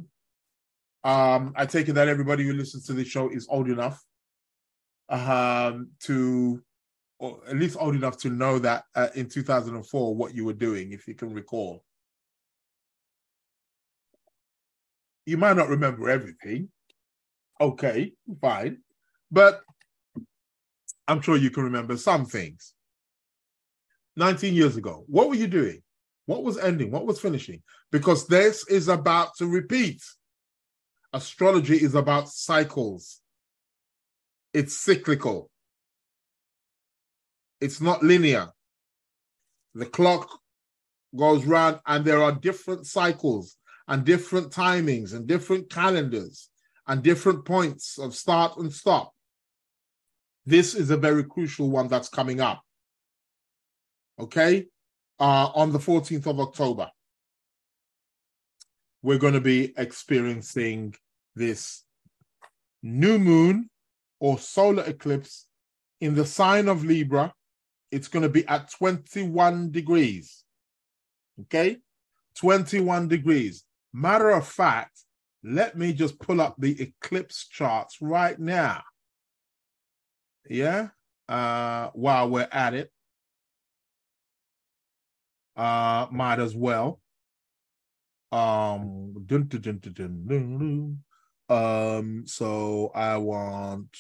[1.03, 4.03] Um, I take it that everybody who listens to this show is old enough
[5.09, 6.63] um, to,
[7.19, 10.93] or at least old enough to know that uh, in 2004 what you were doing,
[10.93, 11.85] if you can recall.
[15.27, 16.69] You might not remember everything.
[17.65, 18.83] Okay, fine.
[19.31, 19.63] But
[21.09, 22.75] I'm sure you can remember some things.
[24.17, 25.83] 19 years ago, what were you doing?
[26.27, 26.91] What was ending?
[26.91, 27.63] What was finishing?
[27.91, 30.03] Because this is about to repeat.
[31.15, 33.21] Astrology is about cycles,
[34.53, 35.49] it's cyclical,
[37.63, 38.49] it's not linear.
[39.75, 40.29] The clock
[41.17, 43.57] goes round, and there are different cycles
[43.89, 46.51] and different timings and different calendars
[46.87, 49.13] and different points of start and stop.
[50.47, 52.63] This is a very crucial one that's coming up.
[54.19, 54.67] Okay?
[55.19, 56.91] Uh, on the 14th of October,
[59.03, 60.95] we're going to be experiencing
[61.35, 61.85] this
[62.83, 63.71] new moon
[64.21, 65.47] or solar eclipse
[66.01, 67.33] in the sign of Libra.
[67.91, 70.45] It's going to be at 21 degrees.
[71.43, 71.79] Okay?
[72.37, 73.65] 21 degrees.
[73.93, 75.05] Matter of fact,
[75.45, 78.83] let me just pull up the eclipse charts right now.
[80.49, 80.89] Yeah.
[81.29, 82.91] Uh, while we're at it,
[85.57, 87.01] uh, might as well.
[88.33, 90.99] Um, dun, dun, dun,
[91.49, 93.97] um, so I want.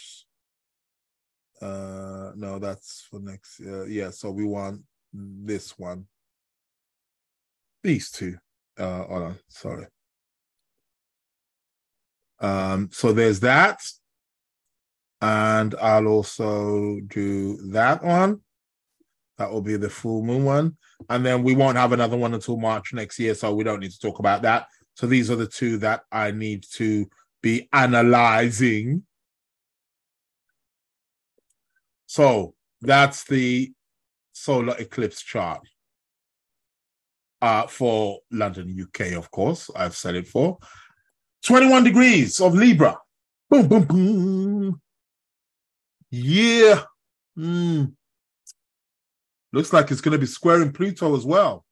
[1.62, 3.60] Uh, no, that's for next.
[3.60, 6.06] Uh, yeah, so we want this one.
[7.82, 8.36] These two.
[8.76, 9.86] Uh, hold on, sorry.
[12.44, 13.80] Um, so there's that.
[15.22, 18.40] And I'll also do that one.
[19.38, 20.76] That will be the full moon one.
[21.08, 23.34] And then we won't have another one until March next year.
[23.34, 24.66] So we don't need to talk about that.
[24.94, 27.06] So these are the two that I need to
[27.42, 29.04] be analyzing.
[32.06, 33.72] So that's the
[34.34, 35.66] solar eclipse chart
[37.40, 39.70] uh, for London, UK, of course.
[39.74, 40.58] I've said it for
[41.44, 42.98] 21 degrees of Libra.
[43.50, 44.80] Boom, boom, boom.
[46.10, 46.82] Yeah.
[47.38, 47.92] Mm.
[49.52, 51.64] Looks like it's going to be squaring Pluto as well.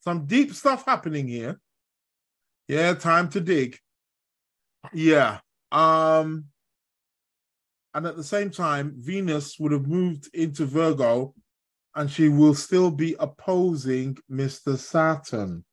[0.00, 1.58] Some deep stuff happening here.
[2.68, 3.78] Yeah, time to dig.
[4.92, 5.40] Yeah.
[5.72, 6.44] Um
[7.94, 11.34] and at the same time Venus would have moved into Virgo
[11.94, 14.78] and she will still be opposing Mr.
[14.78, 15.64] Saturn.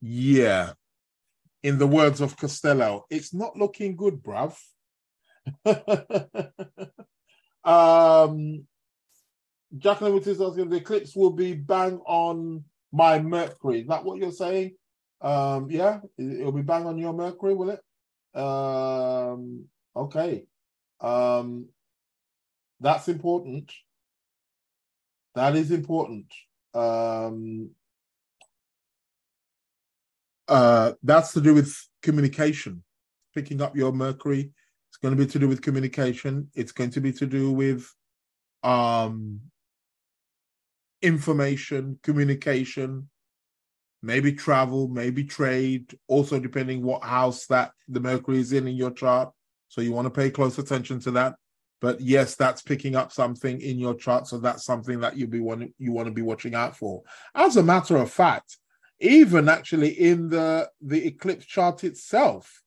[0.00, 0.72] Yeah.
[1.62, 4.56] In the words of Costello, it's not looking good, bruv.
[7.64, 8.66] um,
[9.76, 13.80] Jacqueline his asking the eclipse will be bang on my Mercury.
[13.80, 14.76] Is that what you're saying?
[15.20, 18.38] Um, yeah, it'll be bang on your Mercury, will it?
[18.38, 20.46] Um, okay.
[21.00, 21.66] Um,
[22.80, 23.72] that's important.
[25.34, 26.32] That is important.
[26.72, 27.70] Um,
[30.48, 32.82] uh, that's to do with communication,
[33.34, 34.52] picking up your Mercury
[34.90, 36.50] It's going to be to do with communication.
[36.54, 37.88] It's going to be to do with
[38.62, 39.40] um,
[41.02, 43.08] information, communication,
[44.02, 48.90] maybe travel, maybe trade, also depending what house that the Mercury is in in your
[48.90, 49.30] chart.
[49.68, 51.34] So you want to pay close attention to that.
[51.80, 55.38] But yes, that's picking up something in your chart, so that's something that you be
[55.38, 57.02] want you want to be watching out for.
[57.36, 58.56] As a matter of fact,
[59.00, 62.62] even actually in the the eclipse chart itself,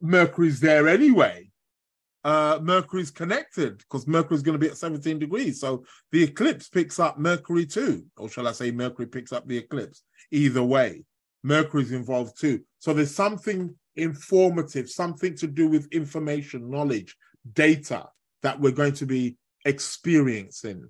[0.00, 1.50] Mercury's there anyway.
[2.24, 5.60] Uh, Mercury's connected because Mercury's going to be at 17 degrees.
[5.60, 9.56] So the eclipse picks up Mercury too, or shall I say, Mercury picks up the
[9.56, 10.02] eclipse.
[10.30, 11.04] Either way,
[11.42, 12.60] Mercury's involved too.
[12.80, 17.16] So there's something informative, something to do with information, knowledge,
[17.52, 18.08] data
[18.42, 20.88] that we're going to be experiencing.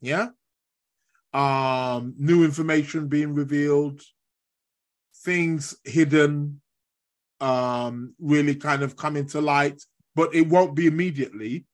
[0.00, 0.28] Yeah?
[1.32, 4.02] Um, new information being revealed,
[5.24, 6.60] things hidden,
[7.40, 9.82] um, really kind of coming to light,
[10.14, 11.66] but it won't be immediately.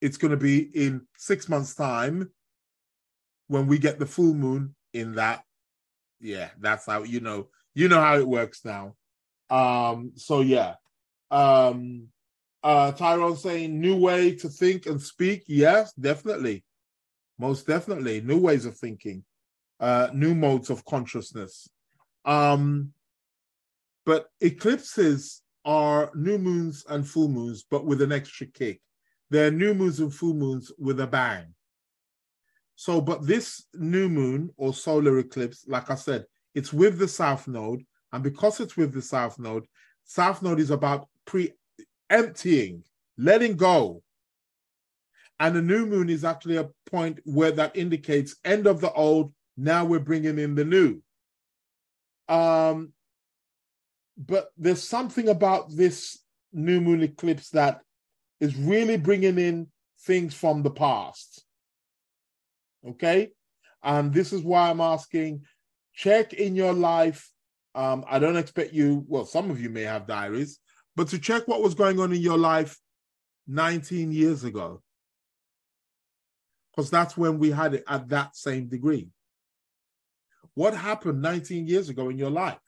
[0.00, 2.30] It's going to be in six months' time
[3.48, 5.42] when we get the full moon in that.
[6.20, 7.48] Yeah, that's how you know.
[7.74, 8.94] You know how it works now.
[9.50, 10.74] Um, so yeah.
[11.30, 12.08] Um
[12.62, 15.44] uh Tyrone saying new way to think and speak.
[15.46, 16.64] Yes, definitely.
[17.42, 18.20] Most definitely.
[18.20, 19.24] New ways of thinking.
[19.80, 21.68] Uh new modes of consciousness.
[22.24, 22.92] Um
[24.06, 28.80] but eclipses are new moons and full moons, but with an extra kick.
[29.30, 31.54] They're new moons and full moons with a bang.
[32.76, 37.48] So, but this new moon or solar eclipse, like I said, it's with the south
[37.48, 37.82] node.
[38.12, 39.66] And because it's with the south node,
[40.04, 41.52] south node is about pre
[42.08, 42.84] emptying,
[43.16, 44.02] letting go.
[45.42, 49.34] And the new moon is actually a point where that indicates end of the old.
[49.56, 51.02] Now we're bringing in the new.
[52.28, 52.92] Um,
[54.16, 56.20] but there's something about this
[56.52, 57.80] new moon eclipse that
[58.38, 59.66] is really bringing in
[60.02, 61.44] things from the past.
[62.86, 63.32] Okay.
[63.82, 65.42] And this is why I'm asking
[65.92, 67.28] check in your life.
[67.74, 70.60] Um, I don't expect you, well, some of you may have diaries,
[70.94, 72.78] but to check what was going on in your life
[73.48, 74.80] 19 years ago.
[76.74, 79.08] Because that's when we had it at that same degree.
[80.54, 82.58] What happened 19 years ago in your life?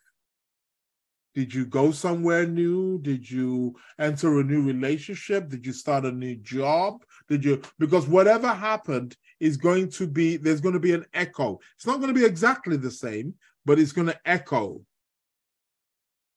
[1.35, 3.01] Did you go somewhere new?
[3.01, 5.49] Did you enter a new relationship?
[5.49, 7.03] Did you start a new job?
[7.29, 11.59] Did you because whatever happened is going to be there's going to be an echo.
[11.77, 14.81] It's not going to be exactly the same, but it's going to echo.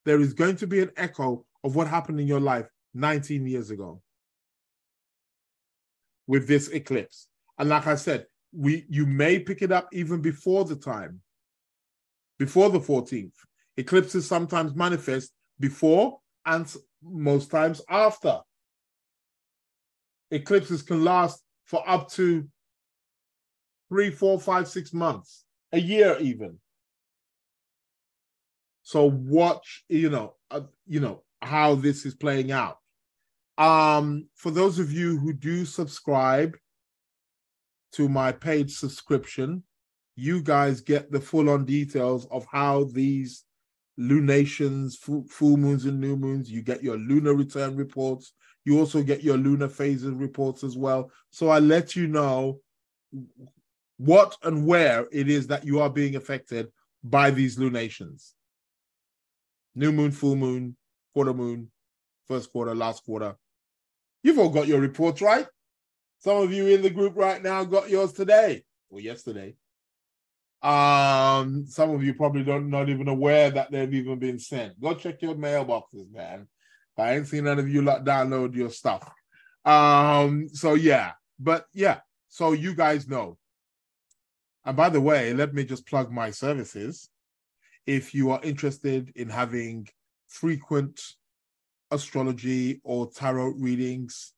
[0.04, 3.70] There is going to be an echo of what happened in your life 19 years
[3.70, 4.02] ago
[6.26, 7.28] with this eclipse.
[7.58, 11.22] And like I said, we you may pick it up even before the time,
[12.40, 13.34] before the 14th.
[13.78, 18.40] Eclipses sometimes manifest before and most times after.
[20.32, 22.48] Eclipses can last for up to
[23.90, 26.58] three, four, five, six months, a year even.
[28.84, 32.78] So watch, you know, uh, you know how this is playing out.
[33.58, 36.56] Um, for those of you who do subscribe
[37.94, 39.64] to my paid subscription,
[40.16, 43.44] you guys get the full-on details of how these
[43.98, 46.52] lunations, full, full moons and new moons.
[46.52, 48.34] You get your lunar return reports.
[48.66, 51.12] You also get your lunar phases reports as well.
[51.30, 52.60] So I let you know
[53.98, 56.72] what and where it is that you are being affected
[57.04, 58.34] by these lunations.
[59.76, 60.76] New moon, full moon,
[61.14, 61.72] quarter moon,
[62.28, 63.36] first quarter, last quarter.
[64.24, 65.48] You've all got your reports, right?
[66.20, 69.56] Some of you in the group right now got yours today or yesterday.
[70.62, 74.80] Um, some of you probably don't not even aware that they've even been sent.
[74.82, 76.48] Go check your mailboxes, man.
[76.98, 79.08] I ain't seen none of you like download your stuff.
[79.66, 83.38] Um, so yeah, but yeah, so you guys know.
[84.66, 87.10] And by the way, let me just plug my services.
[87.86, 89.88] If you are interested in having
[90.28, 91.00] frequent
[91.92, 94.34] astrology or tarot readings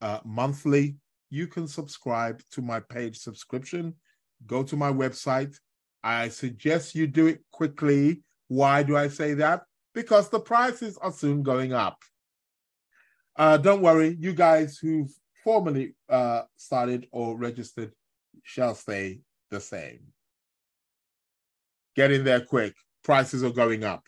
[0.00, 0.96] uh, monthly,
[1.32, 3.94] you can subscribe to my paid subscription
[4.46, 5.56] go to my website.
[6.02, 8.22] I suggest you do it quickly.
[8.48, 9.62] Why do I say that?
[9.94, 11.98] Because the prices are soon going up.
[13.36, 15.10] Uh, don't worry, you guys who've
[15.44, 17.92] formally uh, started or registered
[18.42, 19.20] shall stay
[19.50, 20.00] the same.
[21.94, 22.74] Get in there quick.
[23.04, 24.04] Prices are going up.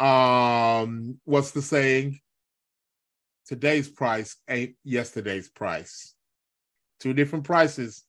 [0.00, 2.20] Um, what's the saying?
[3.46, 6.15] Today's price ain't yesterday's price.
[7.00, 8.04] Two different prices.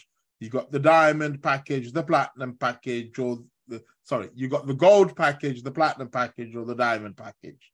[0.41, 5.17] You got the diamond package, the platinum package, or the sorry, you got the gold
[5.17, 7.73] package, the platinum package, or the diamond package.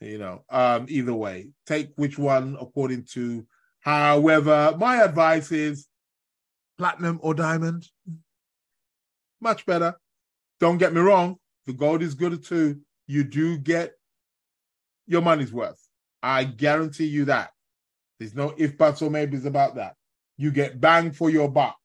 [0.00, 3.46] You know, um, either way, take which one according to.
[3.80, 5.86] However, my advice is
[6.78, 7.86] platinum or diamond.
[9.40, 9.94] Much better.
[10.58, 11.36] Don't get me wrong,
[11.66, 12.80] the gold is good too.
[13.06, 13.92] You do get
[15.06, 15.80] your money's worth.
[16.22, 17.50] I guarantee you that.
[18.18, 19.94] There's no if, buts, or maybes about that.
[20.36, 21.76] You get bang for your buck.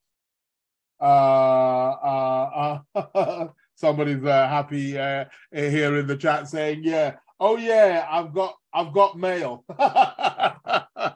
[0.99, 8.07] Uh, uh, uh somebody's uh, happy uh, here in the chat saying, "Yeah, oh yeah,
[8.09, 11.15] I've got, I've got mail." of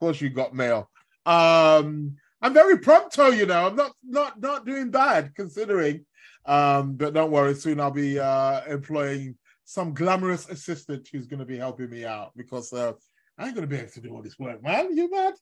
[0.00, 0.90] course, you got mail.
[1.24, 3.66] Um, I'm very pronto, you know.
[3.66, 6.04] I'm not, not, not doing bad considering.
[6.44, 11.46] Um, but don't worry, soon I'll be uh, employing some glamorous assistant who's going to
[11.46, 12.92] be helping me out because uh,
[13.36, 14.96] I ain't going to be able to do all this work, man.
[14.96, 15.34] You mad?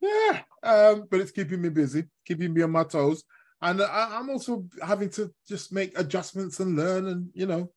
[0.00, 0.42] Yeah.
[0.62, 3.24] Um, but it's keeping me busy, keeping me on my toes.
[3.62, 7.06] And I, am also having to just make adjustments and learn.
[7.06, 7.70] And, you know,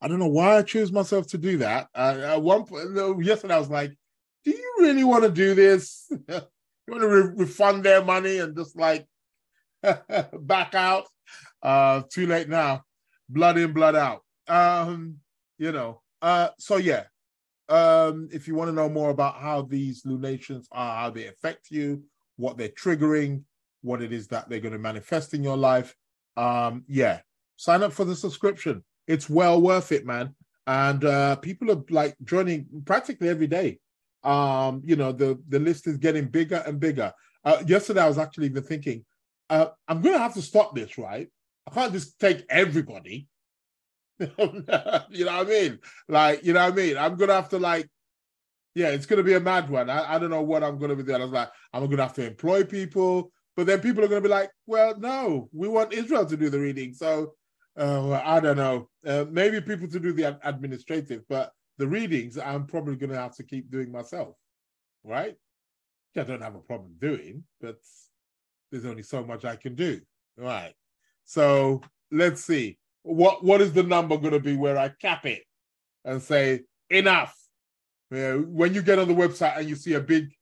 [0.00, 1.88] I don't know why I choose myself to do that.
[1.94, 3.96] Uh, at one point, yesterday, I was like,
[4.44, 6.06] do you really want to do this?
[6.28, 6.40] you
[6.88, 9.06] want to re- refund their money and just like
[10.32, 11.06] back out?
[11.62, 12.82] Uh, too late now.
[13.28, 14.22] Blood in, blood out.
[14.48, 15.16] Um,
[15.58, 16.00] you know.
[16.22, 17.04] Uh, so yeah.
[17.68, 21.70] Um, if you want to know more about how these lunations are, how they affect
[21.70, 22.02] you,
[22.36, 23.42] what they're triggering,
[23.82, 25.94] what it is that they're going to manifest in your life,
[26.36, 27.20] um, yeah,
[27.56, 28.82] sign up for the subscription.
[29.10, 30.34] It's well worth it, man.
[30.66, 33.78] And uh, people are like joining practically every day.
[34.22, 37.12] Um, you know, the the list is getting bigger and bigger.
[37.44, 39.04] Uh, yesterday, I was actually even thinking,
[39.48, 41.28] uh, I'm going to have to stop this, right?
[41.66, 43.28] I can't just take everybody.
[44.20, 44.62] you know
[45.08, 45.78] what I mean?
[46.08, 46.98] Like, you know what I mean?
[46.98, 47.88] I'm gonna have to like,
[48.74, 49.88] yeah, it's gonna be a mad one.
[49.88, 51.20] I, I don't know what I'm gonna be doing.
[51.20, 54.28] I was like, I'm gonna have to employ people, but then people are gonna be
[54.28, 56.92] like, well, no, we want Israel to do the reading.
[56.92, 57.32] So
[57.78, 58.88] uh, I don't know.
[59.06, 63.44] Uh, maybe people to do the administrative, but the readings I'm probably gonna have to
[63.44, 64.36] keep doing myself,
[65.04, 65.36] right?
[66.16, 67.76] I don't have a problem doing, but
[68.70, 70.00] there's only so much I can do.
[70.36, 70.74] Right.
[71.24, 75.42] So let's see what what is the number going to be where I cap it
[76.04, 77.36] and say enough?
[78.10, 80.32] Yeah, when you get on the website and you see a big,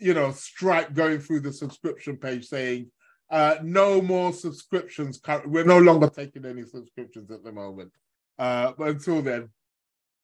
[0.00, 2.90] you know, stripe going through the subscription page saying
[3.32, 5.18] uh, no more subscriptions.
[5.46, 7.90] We're no longer taking any subscriptions at the moment.
[8.38, 9.48] Uh, but until then,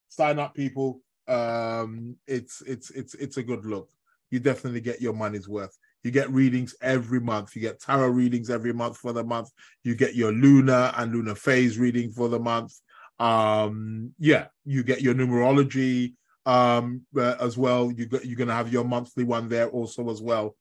[0.08, 1.00] sign up, people.
[1.26, 3.88] Um, it's it's it's it's a good look.
[4.30, 5.76] You definitely get your money's worth.
[6.04, 7.56] You get readings every month.
[7.56, 9.48] You get tarot readings every month for the month.
[9.84, 12.74] You get your lunar and lunar phase reading for the month.
[13.18, 16.14] Um, yeah, you get your numerology
[16.46, 17.90] um, uh, as well.
[17.90, 20.56] You got, you're going to have your monthly one there also as well.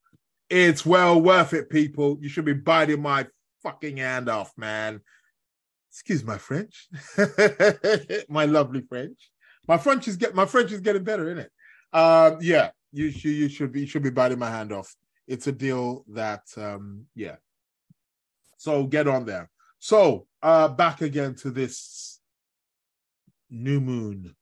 [0.50, 2.18] It's well worth it, people.
[2.22, 3.28] You should be biting my
[3.64, 5.02] fucking hand off, man.
[5.92, 6.88] Excuse my French,
[8.30, 9.32] my lovely French.
[9.68, 11.52] My French is get my French is getting better, isn't it?
[11.98, 14.96] Um, yeah, you should you should be you should be biting my hand off
[15.28, 17.36] it's a deal that um yeah
[18.58, 22.20] so get on there so uh back again to this
[23.50, 24.36] new moon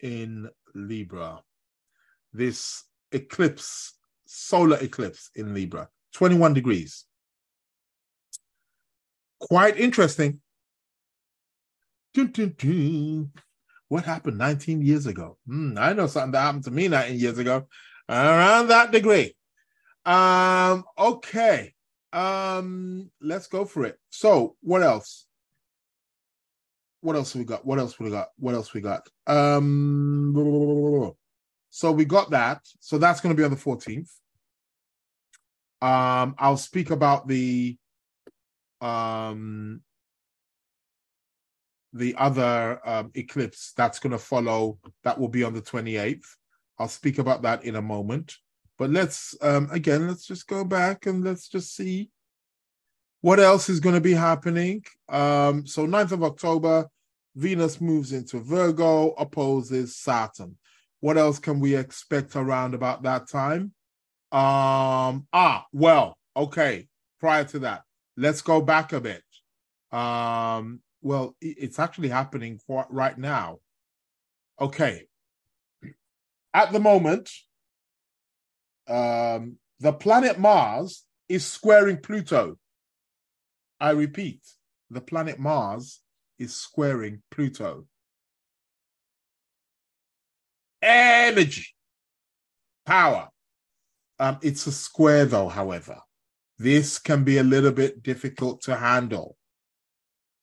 [0.00, 1.40] in libra
[2.32, 3.94] this eclipse
[4.34, 7.04] solar eclipse in libra 21 degrees
[9.40, 10.40] quite interesting
[12.12, 13.30] dun, dun, dun.
[13.88, 17.38] what happened 19 years ago mm, i know something that happened to me 19 years
[17.38, 17.66] ago
[18.08, 19.34] around that degree
[20.04, 21.72] um, okay.
[22.12, 23.98] Um, let's go for it.
[24.10, 25.26] So, what else?
[27.00, 27.66] What else we got?
[27.66, 28.28] What else we got?
[28.36, 29.08] What else we got?
[29.26, 31.12] Um,
[31.70, 32.60] so we got that.
[32.80, 34.10] So that's going to be on the 14th.
[35.84, 37.76] Um, I'll speak about the
[38.80, 39.82] um
[41.92, 44.78] the other um, eclipse that's going to follow.
[45.04, 46.24] That will be on the 28th.
[46.78, 48.34] I'll speak about that in a moment.
[48.78, 52.08] But let's um, again, let's just go back and let's just see
[53.20, 54.84] what else is going to be happening.
[55.10, 56.88] Um, so 9th of October,
[57.36, 60.56] Venus moves into Virgo, opposes Saturn.
[61.00, 63.74] What else can we expect around about that time?
[64.34, 66.88] Um, ah, well, okay.
[67.20, 67.82] Prior to that,
[68.16, 69.22] let's go back a bit.
[69.92, 73.60] Um, well, it's actually happening right now.
[74.60, 75.06] Okay.
[76.52, 77.30] At the moment,
[78.88, 82.58] um, the planet Mars is squaring Pluto.
[83.78, 84.40] I repeat,
[84.90, 86.00] the planet Mars
[86.40, 87.86] is squaring Pluto.
[90.82, 91.68] Energy,
[92.84, 93.28] power.
[94.18, 96.00] Um, it's a square, though, however.
[96.58, 99.36] This can be a little bit difficult to handle.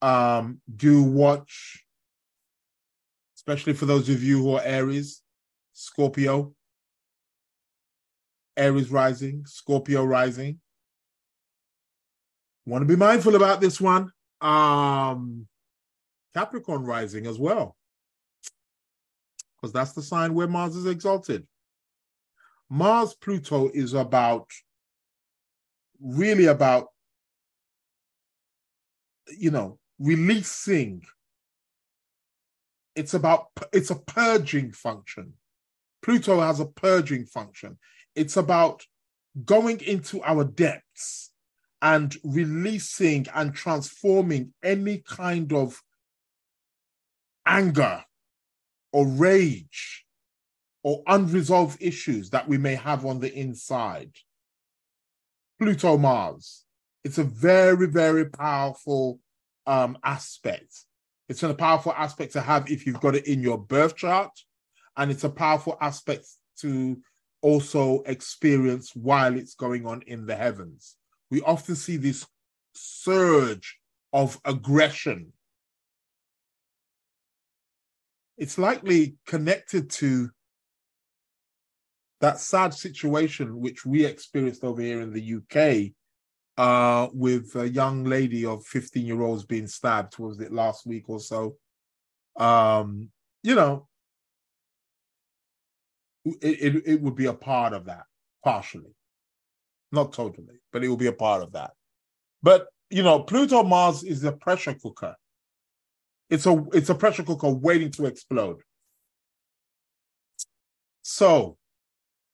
[0.02, 1.86] Um, do watch,
[3.38, 5.22] especially for those of you who are Aries,
[5.74, 6.54] Scorpio,
[8.58, 10.60] Aries rising, Scorpio rising.
[12.66, 14.12] Want to be mindful about this one.
[14.42, 15.48] Um,
[16.34, 17.76] Capricorn rising as well,
[19.56, 21.48] because that's the sign where Mars is exalted.
[22.74, 24.50] Mars Pluto is about
[26.00, 26.88] really about
[29.38, 31.02] you know releasing.
[32.96, 35.34] It's about it's a purging function.
[36.02, 37.78] Pluto has a purging function.
[38.16, 38.86] It's about
[39.44, 41.32] going into our depths
[41.82, 45.82] and releasing and transforming any kind of
[47.46, 48.06] anger
[48.94, 50.06] or rage
[50.84, 54.12] or unresolved issues that we may have on the inside.
[55.60, 56.66] Pluto Mars.
[57.04, 59.20] It's a very, very powerful
[59.68, 60.86] um, aspect.
[61.30, 64.32] It's a powerful aspect to have if you've got it in your birth chart,
[64.98, 66.28] and it's a powerful aspect
[66.60, 66.98] to
[67.42, 70.96] also experience while it's going on in the heavens.
[71.30, 72.28] We often see this
[72.74, 73.78] surge
[74.14, 75.34] of aggression.
[78.38, 80.32] It's likely connected to
[82.22, 85.92] that sad situation which we experienced over here in the UK
[86.58, 91.10] uh, with a young lady of 15 year olds being stabbed, was it last week
[91.10, 91.56] or so?
[92.38, 93.10] Um,
[93.44, 93.88] you know,
[96.24, 98.04] it, it, it would be a part of that,
[98.44, 98.94] partially.
[99.92, 101.72] Not totally, but it will be a part of that.
[102.44, 105.16] But you know, Pluto Mars is a pressure cooker.
[106.30, 108.62] It's a it's a pressure cooker waiting to explode.
[111.02, 111.58] So,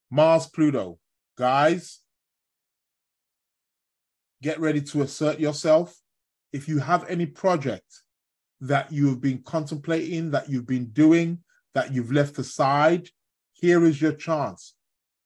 [0.09, 0.99] Mars Pluto,
[1.37, 1.99] guys,
[4.41, 5.99] get ready to assert yourself.
[6.53, 8.03] If you have any project
[8.61, 11.39] that you've been contemplating, that you've been doing,
[11.73, 13.09] that you've left aside,
[13.51, 14.75] here is your chance.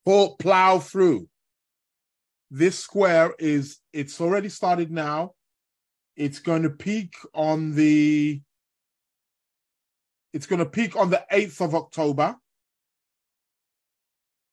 [0.03, 1.27] Pull, plow through.
[2.49, 5.34] This square is, it's already started now.
[6.17, 8.41] It's going to peak on the,
[10.34, 12.36] it's going to peak on the 8th of October.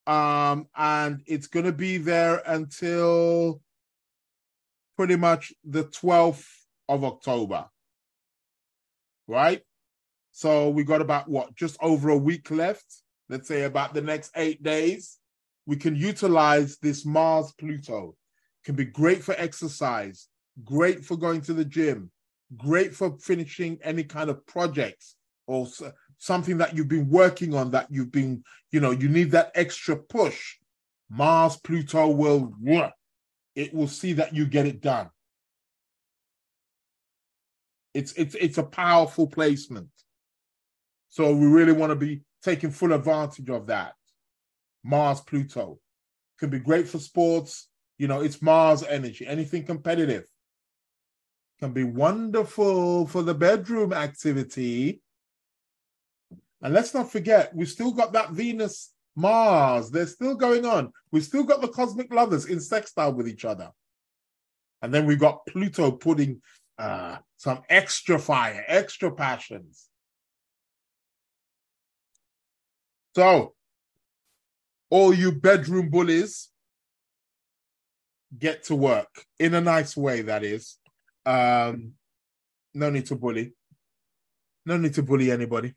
[0.09, 3.61] Um, and it's going to be there until
[4.97, 6.47] pretty much the 12th
[6.89, 7.67] of October.
[9.27, 9.63] Right?
[10.33, 14.31] So we got about what, just over a week left let's say about the next
[14.37, 15.19] eight days,
[15.67, 18.15] we can utilize this Mars Pluto.
[18.65, 20.29] Can be great for exercise,
[20.65, 22.11] great for going to the gym,
[22.57, 25.67] great for finishing any kind of projects or
[26.19, 29.97] something that you've been working on that you've been, you know, you need that extra
[29.97, 30.57] push.
[31.11, 32.53] Mars Pluto will
[33.55, 35.11] it will see that you get it done.
[37.95, 39.89] It's it's it's a powerful placement.
[41.09, 43.95] So we really want to be taking full advantage of that.
[44.85, 45.81] Mars, Pluto
[46.39, 47.69] can be great for sports.
[47.97, 49.27] You know, it's Mars energy.
[49.27, 50.25] Anything competitive
[51.59, 55.01] can be wonderful for the bedroom activity.
[56.63, 59.91] And let's not forget, we've still got that Venus Mars.
[59.91, 60.93] They're still going on.
[61.13, 63.71] We've still got the cosmic lovers in sextile with each other.
[64.83, 66.41] And then we've got Pluto putting
[66.79, 69.89] uh, some extra fire, extra passions
[73.19, 73.53] So,
[74.91, 76.51] all you bedroom bullies,
[78.39, 79.09] get to work
[79.41, 80.77] in a nice way, that is.
[81.27, 81.95] Um,
[82.75, 83.55] no need to bully.
[84.65, 85.75] No need to bully anybody.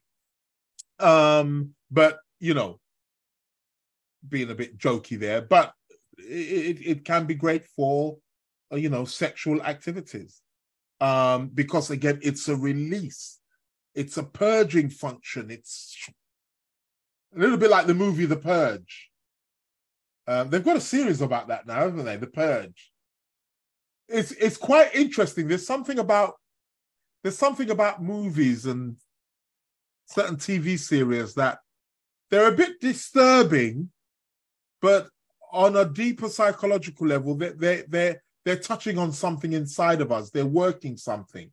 [1.02, 2.80] Um, but, you know,
[4.28, 5.74] being a bit jokey there, but
[6.18, 8.18] it, it, can be great for,
[8.72, 10.42] uh, you know, sexual activities.
[11.00, 13.40] Um, because again, it's a release,
[13.96, 15.98] it's a purging function, it's
[17.36, 19.10] a little bit like the movie The Purge.
[20.28, 22.18] Um, they've got a series about that now, haven't they?
[22.18, 22.92] The Purge.
[24.08, 25.48] It's it's quite interesting.
[25.48, 26.36] There's something about
[27.24, 28.98] there's something about movies and
[30.12, 31.60] certain TV series that
[32.30, 33.90] they're a bit disturbing,
[34.82, 35.08] but
[35.52, 40.30] on a deeper psychological level, they they they're they're touching on something inside of us.
[40.30, 41.52] They're working something.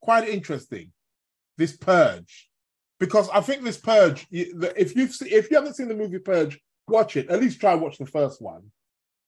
[0.00, 0.92] Quite interesting.
[1.56, 2.48] This purge
[2.98, 4.26] because I think this Purge.
[4.30, 7.30] If you've if you haven't seen the movie Purge, watch it.
[7.30, 8.70] At least try watch the first one.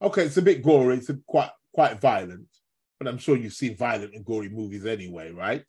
[0.02, 0.96] Okay, it's a bit gory.
[0.96, 2.48] It's quite quite violent,
[2.98, 5.64] but I'm sure you've seen violent and gory movies anyway, right?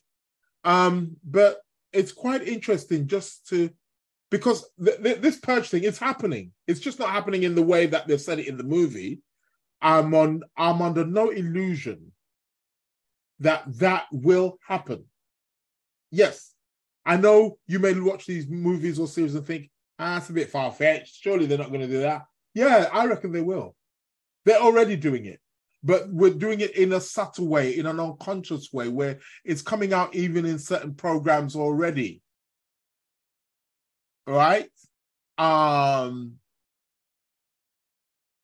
[0.64, 1.60] Um, but
[1.94, 3.70] it's quite interesting just to
[4.30, 6.52] because th- th- this purge thing is happening.
[6.68, 9.22] It's just not happening in the way that they've said it in the movie.
[9.82, 10.42] I'm on.
[10.58, 12.12] I'm under no illusion
[13.39, 15.06] that that will happen.
[16.12, 16.54] Yes,
[17.06, 19.70] I know you may watch these movies or series and think,
[20.00, 21.16] ah, a bit far fetched.
[21.16, 22.24] Surely they're not going to do that.
[22.54, 23.76] Yeah, I reckon they will.
[24.46, 25.39] They're already doing it,
[25.84, 29.94] but we're doing it in a subtle way, in an unconscious way, where it's coming
[29.94, 32.22] out even in certain programs already.
[34.28, 34.70] Right?
[35.38, 36.34] Um,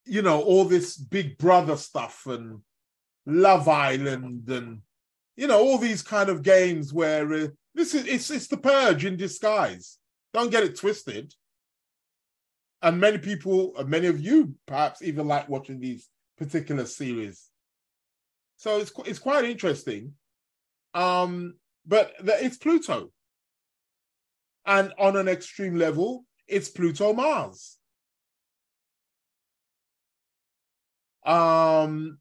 [0.06, 2.62] you know, all this Big Brother stuff and
[3.26, 4.82] Love Island and
[5.36, 9.06] you know all these kind of games where uh, this is it's it's the purge
[9.06, 9.98] in disguise.
[10.34, 11.34] Don't get it twisted.
[12.82, 16.08] And many people, many of you, perhaps even like watching these
[16.38, 17.50] particular series.
[18.58, 20.14] So it's it's quite interesting.
[20.94, 23.12] Um, but the, it's Pluto,
[24.66, 27.78] and on an extreme level, it's Pluto Mars.
[31.26, 32.20] Um,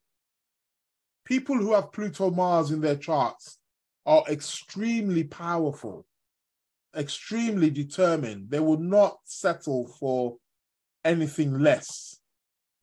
[1.25, 3.59] people who have Pluto Mars in their charts
[4.05, 6.07] are extremely powerful,
[6.97, 8.51] extremely determined.
[8.51, 10.37] They will not settle for
[11.05, 12.16] anything less.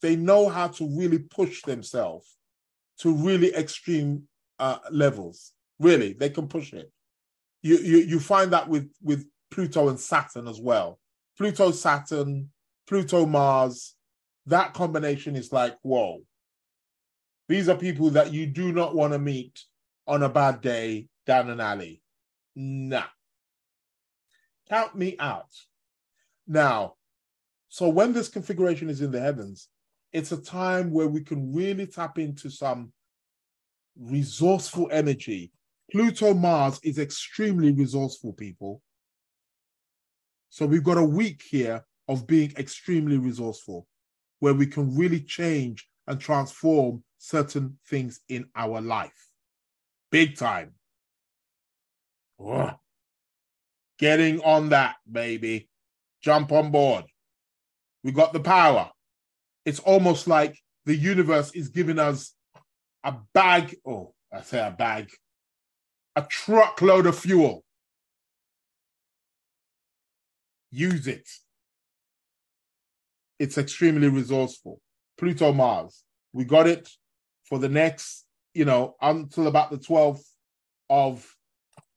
[0.04, 2.36] They know how to really push themselves
[3.00, 4.24] to really extreme
[4.60, 5.54] uh, levels.
[5.80, 6.92] Really, they can push it.
[7.62, 11.00] You, you you find that with with Pluto and Saturn as well.
[11.38, 12.50] Pluto, Saturn,
[12.86, 13.96] Pluto, Mars.
[14.48, 16.24] That combination is like whoa.
[17.48, 19.58] These are people that you do not want to meet
[20.06, 22.02] on a bad day down an alley.
[22.58, 23.06] Nah.
[24.68, 25.52] Count me out.
[26.46, 26.96] Now,
[27.70, 29.70] so when this configuration is in the heavens,
[30.14, 32.94] it's a time where we can really tap into some
[34.00, 35.52] resourceful energy.
[35.92, 38.82] Pluto Mars is extremely resourceful, people.
[40.50, 43.88] So we've got a week here of being extremely resourceful,
[44.40, 49.30] where we can really change and transform certain things in our life.
[50.12, 50.74] Big time.
[52.46, 52.76] Ugh.
[53.98, 55.70] Getting on that, baby.
[56.22, 57.06] Jump on board.
[58.04, 58.92] We got the power.
[59.66, 62.34] It's almost like the universe is giving us
[63.04, 65.10] a bag, oh, I say a bag,
[66.16, 67.64] a truckload of fuel.
[70.72, 71.28] Use it.
[73.40, 74.80] It's extremely resourceful.
[75.18, 76.04] Pluto Mars.
[76.34, 76.90] We got it
[77.46, 80.24] for the next, you know, until about the 12th
[80.90, 81.36] of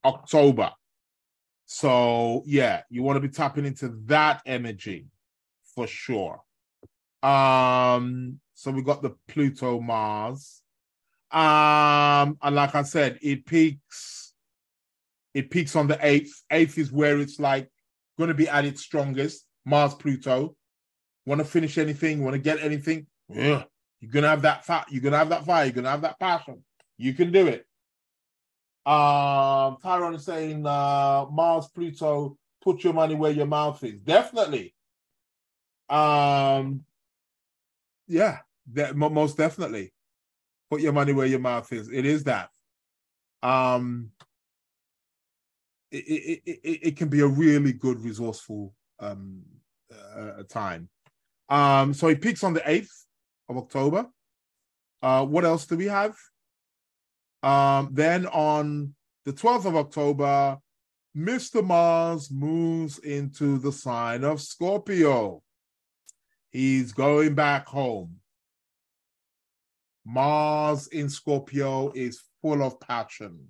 [0.05, 0.71] October.
[1.65, 5.07] So, yeah, you want to be tapping into that energy
[5.75, 6.41] for sure.
[7.23, 10.61] Um, so we got the Pluto Mars.
[11.31, 14.33] Um, and like I said, it peaks,
[15.33, 16.43] it peaks on the eighth.
[16.51, 17.69] Eighth is where it's like
[18.17, 19.45] to be at its strongest.
[19.65, 20.55] Mars, Pluto.
[21.25, 22.23] Want to finish anything?
[22.23, 23.05] Want to get anything?
[23.29, 23.63] Yeah.
[23.99, 24.87] You're gonna have that fat.
[24.89, 25.65] You're gonna have that fire.
[25.65, 26.63] You're gonna have that passion.
[26.97, 27.65] You can do it.
[28.85, 33.99] Um, Tyrone is saying uh, Mars, Pluto, put your money where your mouth is.
[34.01, 34.73] Definitely.
[35.89, 36.85] Um,
[38.07, 38.39] yeah,
[38.73, 39.93] that, most definitely.
[40.69, 41.89] Put your money where your mouth is.
[41.89, 42.49] It is that.
[43.41, 44.11] Um,
[45.91, 49.43] it, it, it, it can be a really good, resourceful um,
[49.93, 50.89] uh, time.
[51.49, 52.91] Um, so he peaks on the 8th
[53.47, 54.07] of October.
[55.01, 56.15] Uh, what else do we have?
[57.43, 58.93] Um, then on
[59.25, 60.57] the 12th of October,
[61.15, 61.65] Mr.
[61.65, 65.41] Mars moves into the sign of Scorpio.
[66.57, 68.15] He's going back home.
[70.03, 73.49] Mars in Scorpio is full of passion,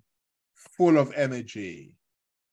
[0.53, 1.95] full of energy,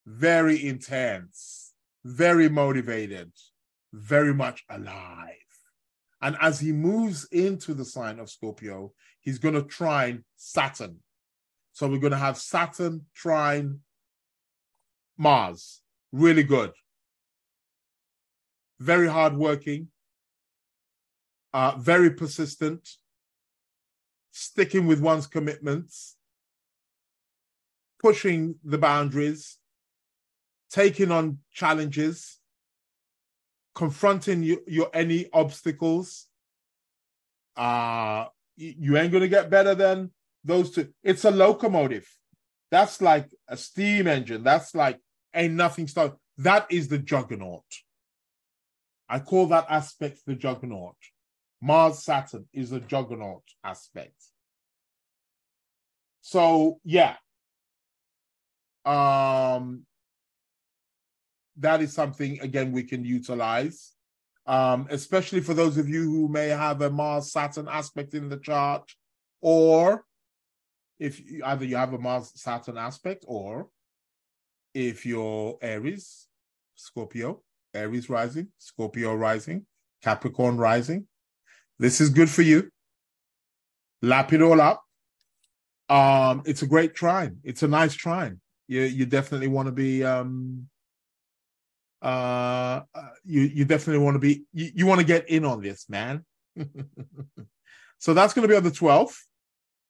[0.07, 1.72] very intense,
[2.05, 3.32] very motivated,
[3.92, 5.34] very much alive.
[6.22, 8.92] And as he moves into the sign of Scorpio,
[9.22, 11.00] he's going to trine Saturn.
[11.72, 13.80] So we're going to have Saturn trine
[15.18, 15.80] Mars.
[16.12, 16.70] Really good.
[18.78, 19.88] Very hardworking,
[21.55, 22.86] uh, very persistent,
[24.32, 26.16] sticking with one's commitments,
[28.02, 29.57] pushing the boundaries,
[30.70, 32.38] taking on challenges,
[33.74, 36.26] confronting your, your any obstacles.
[37.57, 38.26] Uh
[38.57, 40.11] you ain't gonna get better than
[40.42, 40.92] those two.
[41.02, 42.09] It's a locomotive.
[42.70, 44.42] That's like a steam engine.
[44.42, 44.98] That's like
[45.32, 46.16] ain't nothing start.
[46.38, 47.64] That is the juggernaut.
[49.09, 50.96] I call that aspect the juggernaut.
[51.61, 54.22] Mars Saturn is a juggernaut aspect.
[56.20, 57.16] So yeah.
[58.84, 59.86] Um
[61.57, 63.92] that is something again we can utilize.
[64.46, 68.36] Um, especially for those of you who may have a Mars Saturn aspect in the
[68.36, 68.92] chart,
[69.40, 70.05] or
[70.98, 73.68] if you, either you have a Mars Saturn aspect, or
[74.74, 76.26] if you're Aries,
[76.74, 77.42] Scorpio,
[77.72, 79.64] Aries rising, Scorpio rising,
[80.02, 81.07] Capricorn rising,
[81.85, 82.70] this is good for you.
[84.01, 84.82] Lap it all up.
[85.91, 87.37] Um, it's a great trine.
[87.45, 88.41] It's a nice trine.
[88.68, 90.66] You you definitely want to be um
[92.01, 92.80] uh
[93.22, 96.24] you you definitely want to be you, you want to get in on this, man.
[97.99, 99.16] so that's going to be on the 12th.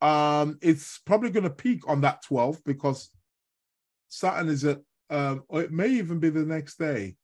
[0.00, 3.08] Um, it's probably going to peak on that 12th because
[4.08, 4.80] Saturn is at
[5.10, 7.14] um, or it may even be the next day.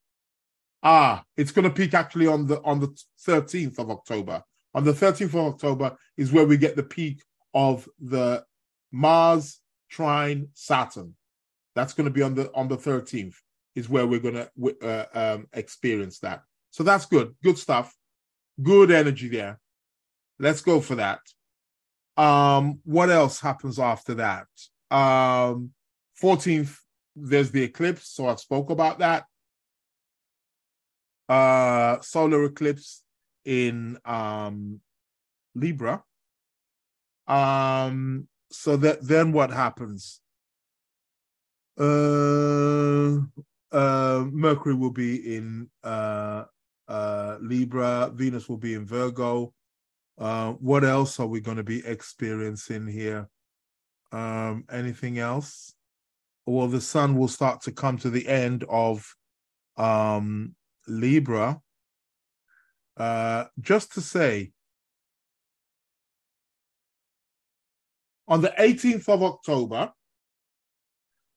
[0.80, 2.96] Ah, it's going to peak actually on the on the
[3.26, 4.44] 13th of October.
[4.74, 7.22] On the 13th of October is where we get the peak
[7.54, 8.44] of the
[8.92, 9.60] Mars
[9.90, 11.14] trine Saturn.
[11.74, 13.34] That's going to be on the on the 13th
[13.74, 16.42] is where we're going to uh, um, experience that.
[16.70, 17.34] So that's good.
[17.42, 17.96] Good stuff.
[18.60, 19.60] Good energy there.
[20.38, 21.20] Let's go for that.
[22.16, 24.46] Um, what else happens after that?
[24.90, 25.70] Um,
[26.22, 26.76] 14th,
[27.14, 28.08] there's the eclipse.
[28.08, 29.24] So I spoke about that.
[31.28, 33.02] Uh, solar eclipse
[33.44, 34.80] in um,
[35.54, 36.02] Libra.
[37.26, 40.20] Um, so that then what happens?
[41.78, 43.18] Uh,
[43.72, 46.44] uh, Mercury will be in uh,
[46.88, 48.10] uh, Libra.
[48.12, 49.54] Venus will be in Virgo.
[50.18, 53.28] Uh, what else are we going to be experiencing here?
[54.12, 55.72] Um, anything else?
[56.46, 59.14] Well, the sun will start to come to the end of
[59.76, 60.54] um,
[60.88, 61.60] Libra.
[62.96, 64.52] Uh, just to say,
[68.28, 69.92] on the 18th of October,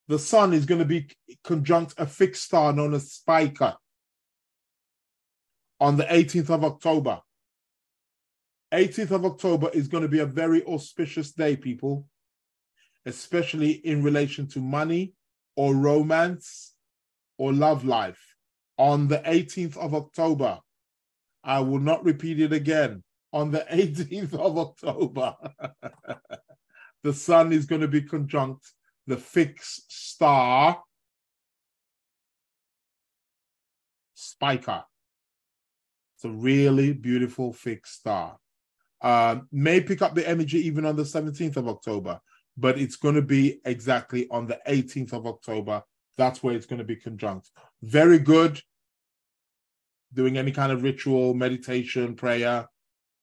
[0.07, 1.09] the sun is going to be
[1.43, 3.77] conjunct a fixed star known as Spica
[5.79, 7.19] on the 18th of October.
[8.73, 12.07] 18th of October is going to be a very auspicious day, people,
[13.05, 15.13] especially in relation to money
[15.55, 16.73] or romance
[17.37, 18.19] or love life.
[18.77, 20.59] On the 18th of October,
[21.43, 23.03] I will not repeat it again.
[23.31, 25.35] On the 18th of October,
[27.03, 28.71] the sun is going to be conjunct
[29.07, 30.81] the fixed star
[34.43, 34.85] Spica.
[36.15, 38.37] It's a really beautiful fixed star.
[39.01, 42.19] Uh, may pick up the energy even on the 17th of October,
[42.57, 45.83] but it's going to be exactly on the 18th of October.
[46.17, 47.51] That's where it's going to be conjunct.
[47.81, 48.61] Very good.
[50.13, 52.67] Doing any kind of ritual, meditation, prayer,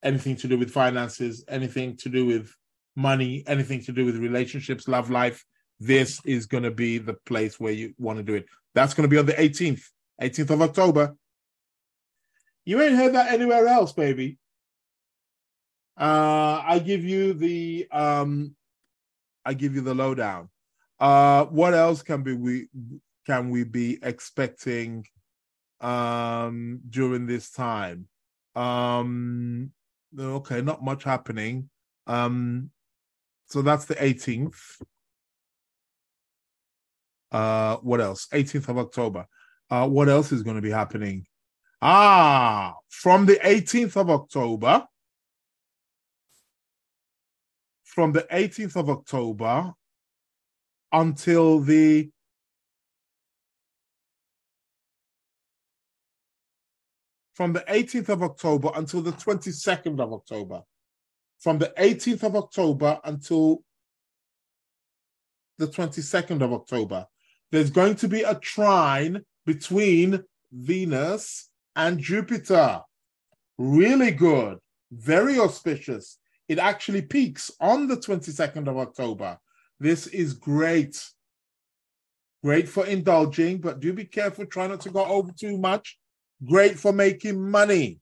[0.03, 2.55] anything to do with finances, anything to do with
[2.97, 5.45] money, anything to do with relationships, love life,
[5.79, 8.47] this is going to be the place where you want to do it.
[8.75, 9.83] That's going to be on the 18th,
[10.21, 11.17] 18th of October.
[12.65, 14.39] You ain't heard that anywhere else, baby.
[15.99, 18.55] Uh, I give you the um,
[19.45, 20.49] I give you the lowdown.
[20.99, 22.69] Uh, what else can be we
[23.27, 25.05] can we be expecting
[25.81, 28.09] um during this time?
[28.55, 29.73] Um,
[30.19, 31.71] okay, not much happening.
[32.07, 32.71] Um,
[33.47, 34.83] so that's the 18th.
[37.33, 38.27] Uh, what else?
[38.33, 39.27] 18th of October.
[39.71, 41.27] Uh, what else is going to be happening?
[41.81, 44.85] Ah, from the 18th of October,
[47.85, 49.73] from the 18th of October
[50.93, 52.11] until the
[57.41, 60.61] from the 18th of October until the 22nd of October.
[61.39, 63.63] From the 18th of October until
[65.57, 67.07] the 22nd of October
[67.51, 70.23] there's going to be a trine between
[70.53, 72.83] Venus and Jupiter.
[73.57, 74.59] Really good,
[74.93, 76.19] very auspicious.
[76.47, 79.39] It actually peaks on the 22nd of October.
[79.79, 81.03] This is great.
[82.45, 84.45] Great for indulging, but do be careful.
[84.45, 85.97] Try not to go over too much.
[86.47, 88.01] Great for making money.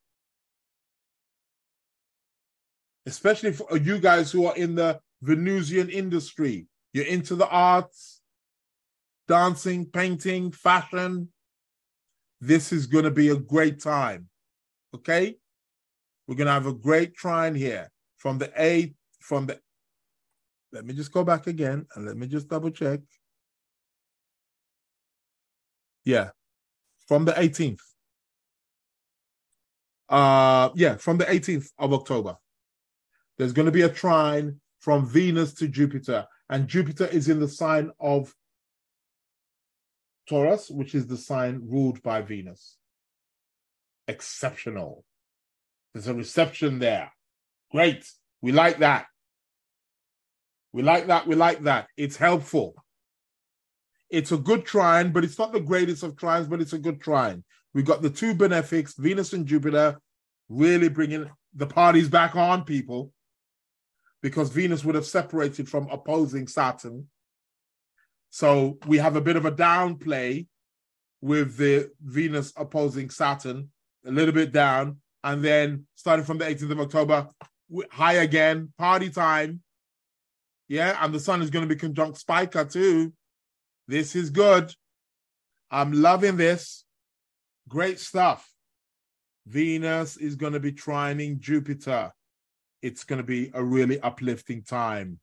[3.07, 6.67] Especially for you guys who are in the Venusian industry.
[6.93, 8.21] You're into the arts,
[9.27, 11.29] dancing, painting, fashion.
[12.41, 14.29] This is going to be a great time.
[14.95, 15.37] Okay?
[16.27, 19.59] We're going to have a great trine here from the 8th, from the.
[20.73, 23.01] Let me just go back again and let me just double check.
[26.05, 26.31] Yeah,
[27.07, 27.81] from the 18th.
[30.09, 32.37] Uh, yeah, from the 18th of October.
[33.37, 37.49] There's going to be a trine from Venus to Jupiter and Jupiter is in the
[37.49, 38.35] sign of
[40.29, 42.77] Taurus, which is the sign ruled by Venus.
[44.07, 45.05] Exceptional.
[45.93, 47.13] There's a reception there.
[47.71, 48.11] Great.
[48.41, 49.07] We like that.
[50.73, 51.27] We like that.
[51.27, 51.89] We like that.
[51.97, 52.75] It's helpful.
[54.11, 57.01] It's a good trine, but it's not the greatest of trines, but it's a good
[57.01, 57.45] trine.
[57.75, 59.99] We got the two benefics, Venus and Jupiter,
[60.49, 63.13] really bringing the parties back on people
[64.23, 67.07] because Venus would have separated from opposing Saturn.
[68.31, 70.47] So we have a bit of a downplay
[71.21, 73.71] with the Venus opposing Saturn,
[74.07, 74.99] a little bit down.
[75.25, 77.29] And then starting from the 18th of October,
[77.91, 79.63] high again, party time.
[80.69, 83.13] Yeah, and the sun is going to be conjunct Spica too.
[83.87, 84.73] This is good.
[85.71, 86.85] I'm loving this.
[87.69, 88.51] Great stuff.
[89.47, 92.13] Venus is going to be trining Jupiter.
[92.83, 95.19] It's going to be a really uplifting time.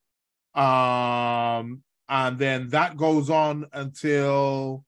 [0.53, 4.85] Um, and then that goes on until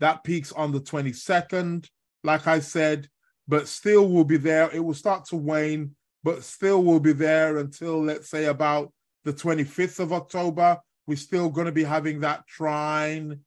[0.00, 1.88] that peaks on the 22nd,
[2.24, 3.08] like I said,
[3.48, 4.70] but still will be there.
[4.72, 5.94] It will start to wane,
[6.24, 8.92] but still will be there until, let's say, about
[9.24, 10.78] the 25th of October.
[11.06, 13.40] We're still going to be having that trine.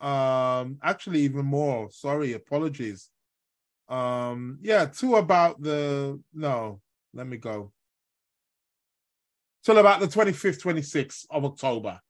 [0.00, 1.90] Um, actually, even more.
[1.90, 3.10] Sorry, apologies.
[3.88, 6.80] Um, yeah, to about the no,
[7.12, 7.72] let me go.
[9.64, 12.00] Till about the 25th, 26th of October,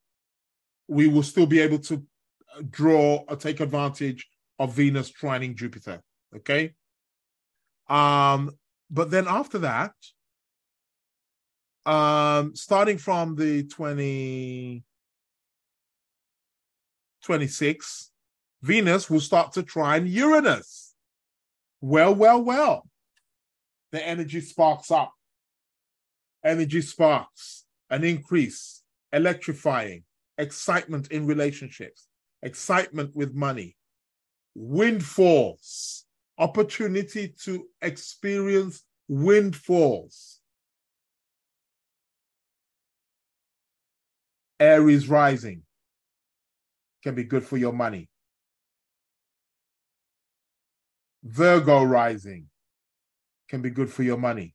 [0.88, 2.02] we will still be able to
[2.56, 4.28] uh, draw or take advantage
[4.58, 6.02] of Venus trining Jupiter.
[6.34, 6.74] Okay.
[7.88, 8.50] Um,
[8.90, 9.92] but then after that,
[11.86, 14.82] um, starting from the 20,
[17.24, 18.10] 26,
[18.62, 20.94] Venus will start to trine Uranus.
[21.80, 22.88] Well, well, well.
[23.92, 25.12] The energy sparks up.
[26.44, 30.04] Energy sparks, an increase, electrifying,
[30.38, 32.06] excitement in relationships,
[32.42, 33.76] excitement with money,
[34.54, 36.04] windfalls,
[36.38, 40.40] opportunity to experience windfalls
[44.60, 45.62] Aries rising
[47.04, 48.08] can be good for your money.
[51.22, 52.46] Virgo rising
[53.48, 54.54] can be good for your money.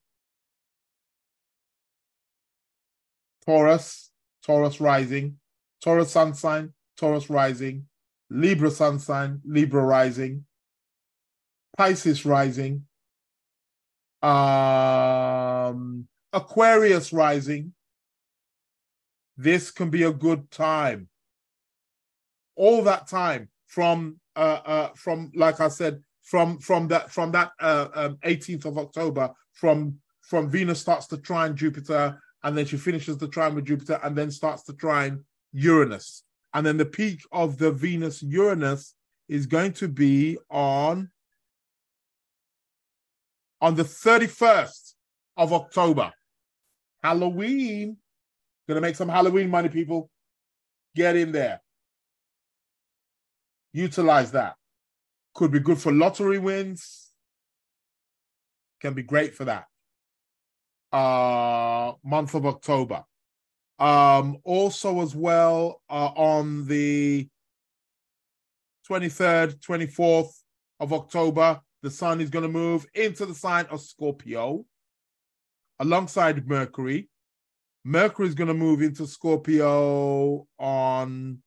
[3.45, 4.11] Taurus,
[4.43, 5.37] Taurus rising,
[5.83, 7.85] Taurus sun sign, Taurus rising,
[8.29, 10.45] Libra sun sign, Libra rising,
[11.77, 12.85] Pisces rising,
[14.21, 17.73] um, Aquarius rising,
[19.37, 21.08] this can be a good time.
[22.59, 27.51] All that time from uh, uh, from like I said from from that from that
[27.59, 32.77] uh, um, 18th of October from from Venus starts to trine Jupiter and then she
[32.77, 37.21] finishes the trine with Jupiter and then starts to trine Uranus and then the peak
[37.31, 38.93] of the Venus Uranus
[39.27, 41.09] is going to be on
[43.61, 44.93] on the 31st
[45.37, 46.11] of October
[47.03, 47.97] Halloween
[48.69, 50.11] Gonna make some Halloween money, people.
[50.95, 51.59] Get in there.
[53.73, 54.55] Utilize that.
[55.33, 57.11] Could be good for lottery wins.
[58.81, 59.65] Can be great for that.
[60.91, 63.03] Uh month of October.
[63.79, 67.29] Um, also as well uh, on the
[68.89, 70.31] 23rd, 24th
[70.81, 74.65] of October, the sun is going to move into the sign of Scorpio
[75.79, 77.09] alongside Mercury.
[77.85, 81.41] Mercury is going to move into Scorpio on.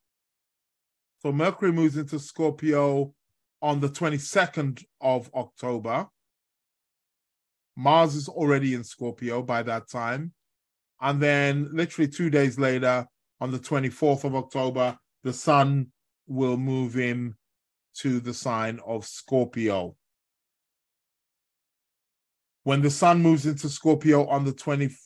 [1.22, 3.14] So Mercury moves into Scorpio
[3.60, 6.08] on the 22nd of October.
[7.76, 10.32] Mars is already in Scorpio by that time.
[11.00, 13.06] And then, literally two days later,
[13.40, 15.92] on the 24th of October, the Sun
[16.26, 17.36] will move in
[17.98, 19.94] to the sign of Scorpio.
[22.64, 24.96] When the Sun moves into Scorpio on the 24th,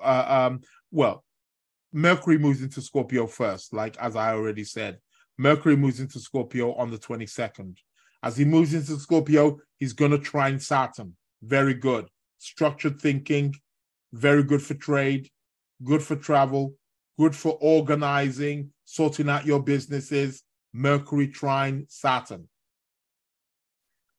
[0.00, 0.60] uh, um,
[0.92, 1.24] well,
[1.92, 4.98] Mercury moves into Scorpio first, like as I already said.
[5.40, 7.78] Mercury moves into Scorpio on the 22nd.
[8.22, 11.16] As he moves into Scorpio, he's going to trine Saturn.
[11.42, 12.10] Very good.
[12.36, 13.54] Structured thinking,
[14.12, 15.30] very good for trade,
[15.82, 16.74] good for travel,
[17.18, 20.42] good for organizing, sorting out your businesses.
[20.74, 22.46] Mercury trine Saturn.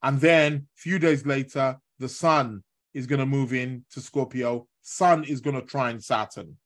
[0.02, 2.64] And then a few days later, the sun
[2.96, 6.58] is going to move in to Scorpio Sun is going to trine Saturn.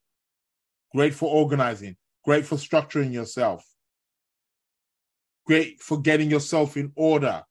[0.94, 3.66] Great for organizing, great for structuring yourself,
[5.46, 7.44] great for getting yourself in order,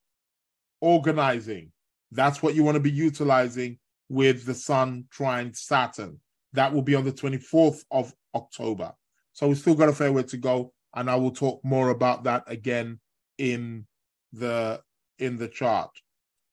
[0.81, 1.73] organizing.
[2.11, 3.79] That's what you want to be utilizing
[4.09, 6.21] with the Sun trine Saturn.
[6.53, 8.93] That will be on the 24th of October.
[9.33, 12.25] So we still got a fair way to go, and I will talk more about
[12.25, 13.01] that again
[13.39, 13.87] in
[14.33, 14.81] the
[15.19, 15.91] in the chart.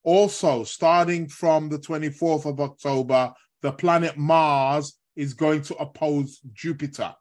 [0.04, 7.14] Also, starting from the 24th of October, the planet Mars is going to oppose Jupiter.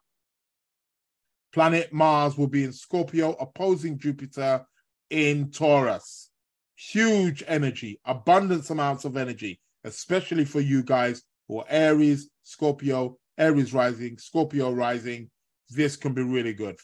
[1.53, 4.65] Planet Mars will be in Scorpio, opposing Jupiter
[5.09, 6.29] in Taurus.
[6.75, 13.73] Huge energy, abundance amounts of energy, especially for you guys who are Aries, Scorpio, Aries
[13.73, 15.29] rising, Scorpio rising.
[15.69, 16.77] This can be really good.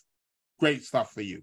[0.59, 1.41] Great stuff for you.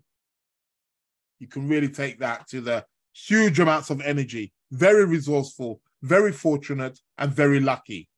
[1.39, 6.99] You can really take that to the huge amounts of energy, very resourceful, very fortunate,
[7.17, 8.09] and very lucky.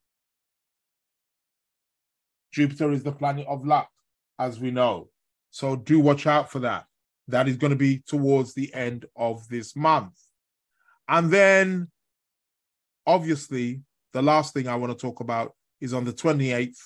[2.52, 3.90] Jupiter is the planet of luck,
[4.39, 5.09] as we know.
[5.51, 6.87] So do watch out for that.
[7.28, 10.14] That is going to be towards the end of this month.
[11.09, 11.89] And then,
[13.07, 13.82] obviously,
[14.12, 16.78] the last thing I want to talk about is on the 28th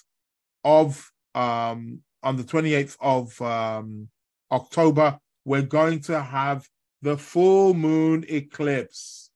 [0.64, 4.08] of um, on the 28th of um,
[4.50, 6.66] October, we're going to have
[7.02, 9.30] the full moon eclipse.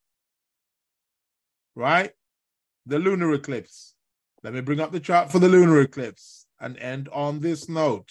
[1.75, 2.13] Right?
[2.87, 3.95] The lunar eclipse.
[4.43, 8.11] Let me bring up the chart for the lunar eclipse and end on this note.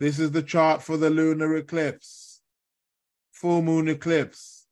[0.00, 2.40] This is the chart for the lunar eclipse.
[3.32, 4.66] Full moon eclipse.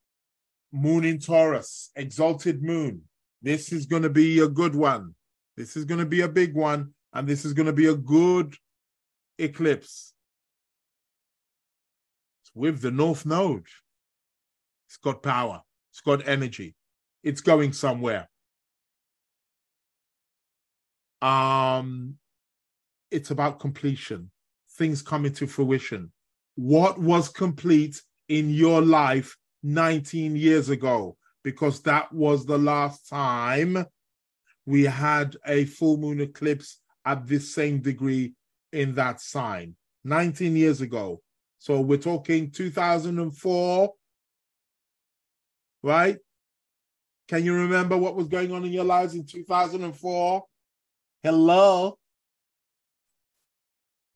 [0.72, 3.02] Moon in Taurus, exalted moon.
[3.42, 5.14] This is going to be a good one.
[5.56, 7.94] This is going to be a big one, and this is going to be a
[7.94, 8.54] good
[9.38, 10.12] eclipse.
[12.42, 13.66] It's with the North Node.
[14.88, 16.74] It's got power, it's got energy,
[17.22, 18.28] it's going somewhere.
[21.22, 22.16] Um,
[23.10, 24.30] it's about completion,
[24.72, 26.12] things coming to fruition.
[26.56, 31.16] What was complete in your life 19 years ago?
[31.44, 33.86] Because that was the last time
[34.66, 38.34] we had a full moon eclipse at this same degree
[38.72, 41.22] in that sign 19 years ago.
[41.58, 43.92] So we're talking 2004,
[45.82, 46.18] right?
[47.28, 50.44] Can you remember what was going on in your lives in 2004?
[51.22, 51.98] Hello?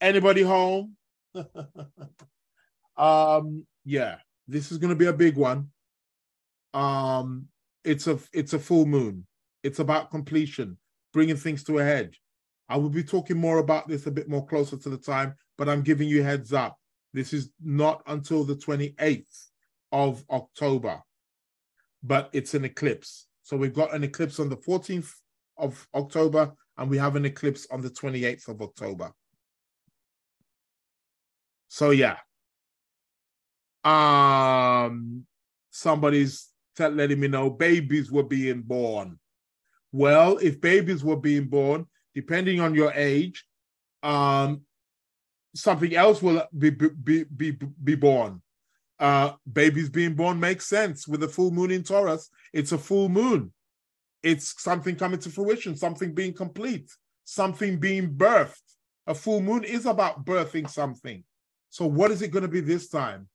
[0.00, 0.96] Anybody home?
[2.96, 5.70] um, yeah, this is to be a big one.
[6.72, 7.48] Um,
[7.84, 9.26] it's a it's a full moon.
[9.62, 10.78] It's about completion,
[11.12, 12.14] bringing things to a head.
[12.68, 15.68] I will be talking more about this a bit more closer to the time, but
[15.68, 16.78] I'm giving you heads up.
[17.12, 19.48] This is not until the 28th
[19.90, 21.02] of October,
[22.02, 23.26] but it's an eclipse.
[23.42, 25.12] So we've got an eclipse on the 14th
[25.58, 29.12] of October, and we have an eclipse on the 28th of October.
[31.68, 32.16] So yeah.
[33.84, 35.26] Um
[35.70, 39.18] somebody's letting me know babies were being born.
[39.92, 43.44] Well, if babies were being born, depending on your age,
[44.02, 44.62] um,
[45.54, 48.40] something else will be be be be born.
[48.98, 52.30] Uh, babies being born makes sense with a full moon in Taurus.
[52.52, 53.52] It's a full moon.
[54.22, 56.90] It's something coming to fruition, something being complete,
[57.24, 58.60] something being birthed.
[59.06, 61.24] A full moon is about birthing something.
[61.70, 63.28] So, what is it going to be this time?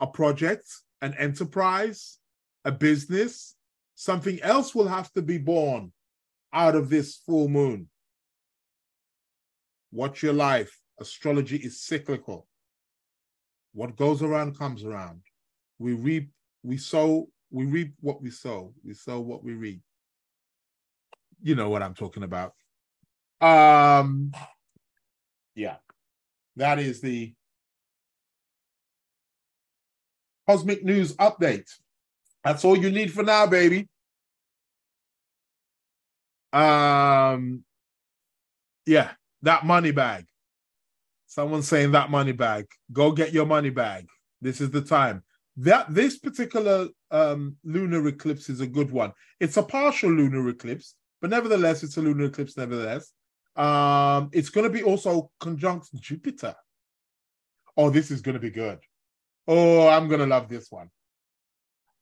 [0.00, 0.66] A project,
[1.02, 2.18] an enterprise,
[2.64, 3.54] a business,
[3.94, 5.92] Something else will have to be born
[6.52, 7.88] out of this full moon.
[9.92, 10.76] Watch your life.
[10.98, 12.46] Astrology is cyclical.
[13.72, 15.22] What goes around comes around.
[15.78, 16.30] We reap,
[16.62, 18.74] we sow, we reap what we sow.
[18.84, 19.80] We sow what we reap.
[21.42, 22.52] You know what I'm talking about.
[23.40, 24.32] Um
[25.54, 25.76] yeah.
[26.56, 27.32] That is the
[30.48, 31.70] Cosmic News Update.
[32.42, 33.88] That's all you need for now, baby.
[36.52, 37.64] Um,
[38.86, 40.26] yeah, that money bag.
[41.26, 42.66] Someone's saying that money bag.
[42.92, 44.06] Go get your money bag.
[44.40, 45.24] This is the time.
[45.56, 49.12] That this particular um, lunar eclipse is a good one.
[49.38, 52.56] It's a partial lunar eclipse, but nevertheless, it's a lunar eclipse.
[52.56, 53.12] Nevertheless,
[53.54, 56.54] um, it's going to be also conjunct Jupiter.
[57.76, 58.78] Oh, this is going to be good.
[59.46, 60.90] Oh, I'm going to love this one.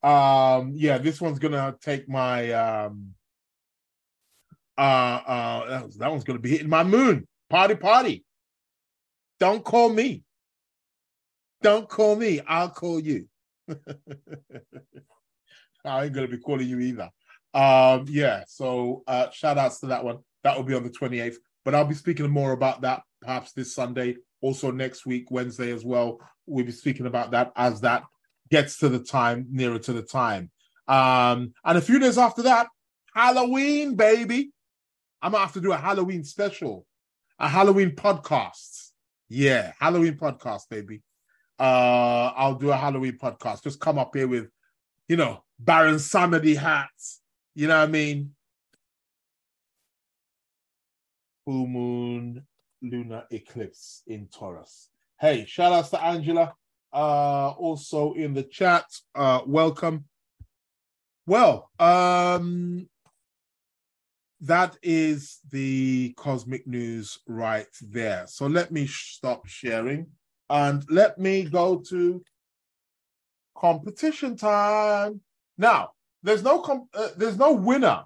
[0.03, 3.13] Um, yeah, this one's gonna take my um
[4.77, 7.25] uh uh that, that one's gonna be hitting my moon.
[7.49, 8.25] Party party.
[9.39, 10.23] Don't call me.
[11.61, 12.41] Don't call me.
[12.45, 13.29] I'll call you.
[15.85, 17.09] I ain't gonna be calling you either.
[17.53, 20.19] Um, yeah, so uh shout outs to that one.
[20.43, 23.73] That will be on the 28th, but I'll be speaking more about that perhaps this
[23.73, 26.19] Sunday, also next week, Wednesday as well.
[26.45, 28.03] We'll be speaking about that as that
[28.49, 30.51] gets to the time, nearer to the time.
[30.87, 32.67] Um, and a few days after that,
[33.13, 34.51] Halloween, baby.
[35.21, 36.85] I'm gonna have to do a Halloween special,
[37.39, 38.89] a Halloween podcast.
[39.29, 41.01] Yeah, Halloween podcast, baby.
[41.63, 43.63] Uh, I'll do a Halloween podcast.
[43.63, 44.49] Just come up here with,
[45.07, 47.21] you know, Baron Samedi hats.
[47.55, 48.31] You know what I mean?
[51.45, 52.45] Full moon,
[52.81, 54.89] lunar eclipse in Taurus.
[55.17, 56.53] Hey, shout outs to Angela.
[56.91, 58.83] Uh, also in the chat.
[59.15, 60.03] Uh, welcome.
[61.25, 62.89] Well, um,
[64.41, 68.25] that is the cosmic news right there.
[68.27, 70.07] So let me stop sharing
[70.53, 72.23] and let me go to
[73.57, 75.19] competition time.
[75.57, 78.03] Now, there's no com- uh, there's no winner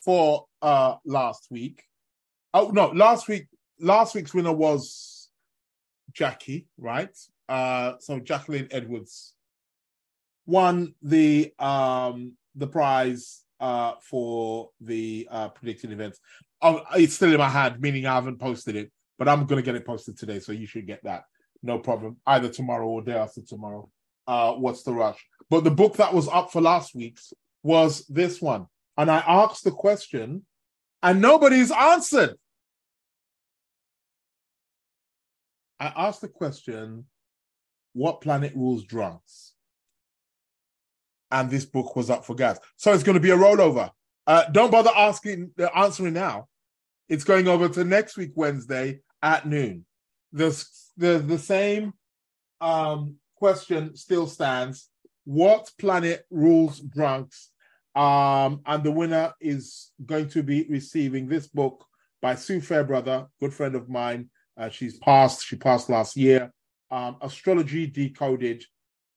[0.00, 1.82] for uh last week.
[2.54, 3.48] Oh no, last week
[3.80, 5.28] last week's winner was
[6.12, 7.14] Jackie, right?
[7.48, 9.34] Uh so Jacqueline Edwards
[10.46, 16.20] won the um the prize uh, for the uh, predicted events.
[16.62, 19.74] Oh, it's still in my hand, meaning I haven't posted it, but I'm to get
[19.74, 21.24] it posted today, so you should get that.
[21.62, 22.18] No problem.
[22.26, 23.90] Either tomorrow or day after tomorrow.
[24.26, 25.24] Uh, what's the rush?
[25.50, 28.66] But the book that was up for last week's was this one,
[28.96, 30.44] and I asked the question,
[31.02, 32.36] and nobody's answered.
[35.80, 37.06] I asked the question,
[37.94, 39.54] "What planet rules drunks?"
[41.30, 42.60] and this book was up for grabs.
[42.76, 43.90] So it's going to be a rollover.
[44.26, 46.48] Uh, don't bother asking, uh, answering now.
[47.08, 49.84] It's going over to next week, Wednesday at noon.
[50.32, 50.50] The,
[50.96, 51.92] the, the same
[52.60, 54.88] um, question still stands.
[55.24, 57.50] What planet rules drunks?
[57.94, 61.84] Um, and the winner is going to be receiving this book
[62.20, 64.30] by Sue Farebrother, good friend of mine.
[64.56, 66.52] Uh, she's passed, she passed last year.
[66.90, 68.64] Um, Astrology Decoded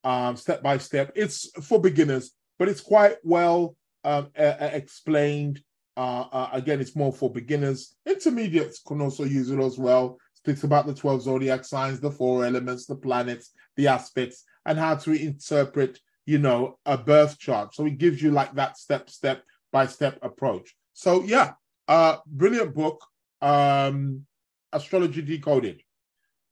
[0.03, 1.11] um, step by step.
[1.15, 5.61] It's for beginners, but it's quite well um, explained.
[5.97, 7.95] Uh, uh, again, it's more for beginners.
[8.05, 10.17] Intermediates can also use it as well.
[10.33, 14.95] Speaks about the 12 zodiac signs, the four elements, the planets, the aspects, and how
[14.95, 17.75] to interpret, you know, a birth chart.
[17.75, 20.75] So it gives you like that step, step by step approach.
[20.93, 21.53] So yeah,
[21.87, 23.05] uh, brilliant book,
[23.41, 24.25] um,
[24.73, 25.81] Astrology Decoded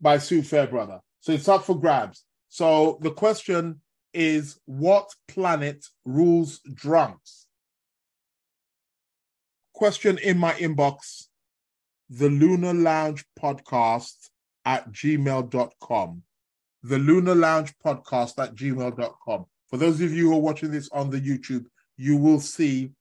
[0.01, 0.99] by Sue Farebrother.
[1.21, 2.25] So it's up for grabs.
[2.47, 3.81] So the question
[4.13, 7.47] is what planet rules drunks?
[9.79, 11.27] Question in my inbox
[12.09, 14.27] the Lunar Lounge podcast
[14.65, 16.21] at gmail.com.
[16.83, 19.45] The Lunar Lounge podcast at gmail.com.
[19.69, 21.63] For those of you who are watching this on the YouTube,
[21.95, 22.91] you will see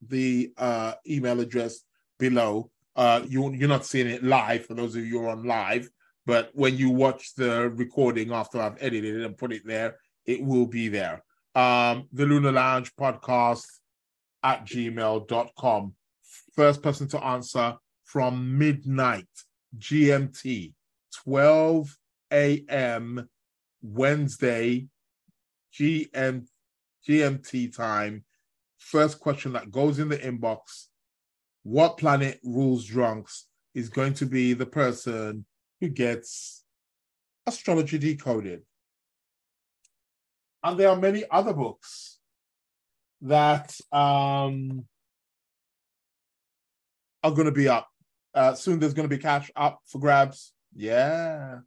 [0.00, 1.80] the uh, email address
[2.20, 2.70] below.
[2.94, 5.90] Uh, you, you're not seeing it live for those of you who are on live,
[6.24, 10.40] but when you watch the recording after I've edited it and put it there, it
[10.40, 11.24] will be there.
[11.56, 13.66] Um, the Lunar Lounge podcast
[14.44, 15.94] at gmail.com.
[16.58, 19.28] First person to answer from midnight
[19.78, 20.72] GMT,
[21.22, 21.96] 12
[22.32, 23.28] a.m.
[23.80, 24.88] Wednesday
[25.72, 26.48] GM,
[27.08, 28.24] GMT time.
[28.76, 30.86] First question that goes in the inbox
[31.62, 33.46] What planet rules drunks
[33.76, 35.46] is going to be the person
[35.80, 36.64] who gets
[37.46, 38.62] Astrology Decoded.
[40.64, 42.18] And there are many other books
[43.20, 44.88] that um,
[47.28, 47.88] are going to be up.
[48.34, 50.52] Uh, soon there's going to be cash up for grabs.
[50.74, 51.60] Yeah.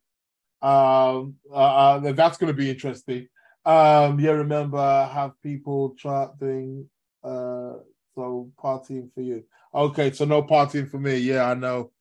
[0.62, 3.28] Um, uh, uh, that's going to be interesting.
[3.66, 6.90] Um, yeah, remember, have people chart doing
[7.24, 7.74] uh,
[8.16, 9.44] so partying for you.
[9.74, 11.18] Okay, so no partying for me.
[11.18, 11.92] Yeah, I know.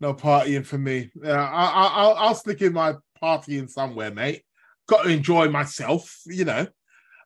[0.00, 1.10] No partying for me.
[1.22, 4.42] Yeah, I, I, I'll, I'll stick in my partying somewhere, mate.
[4.86, 6.66] Got to enjoy myself, you know.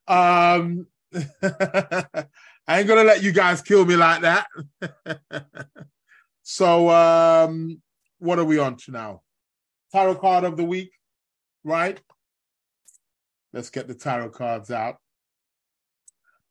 [0.07, 0.87] Um,
[2.71, 4.47] I ain't gonna let you guys kill me like that.
[6.45, 7.83] so, um,
[8.21, 9.23] what are we on to now?
[9.91, 10.93] Tarot card of the week,
[11.65, 12.01] right?
[13.53, 14.99] Let's get the tarot cards out.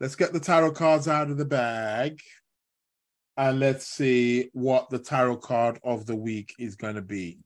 [0.01, 2.19] Let's get the tarot cards out of the bag
[3.37, 7.39] and let's see what the tarot card of the week is going to be.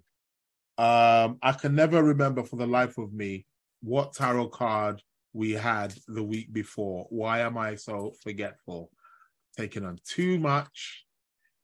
[0.79, 3.45] Um, I can never remember for the life of me
[3.83, 7.07] what tarot card we had the week before.
[7.09, 8.91] Why am I so forgetful?
[9.57, 11.05] Taking on too much.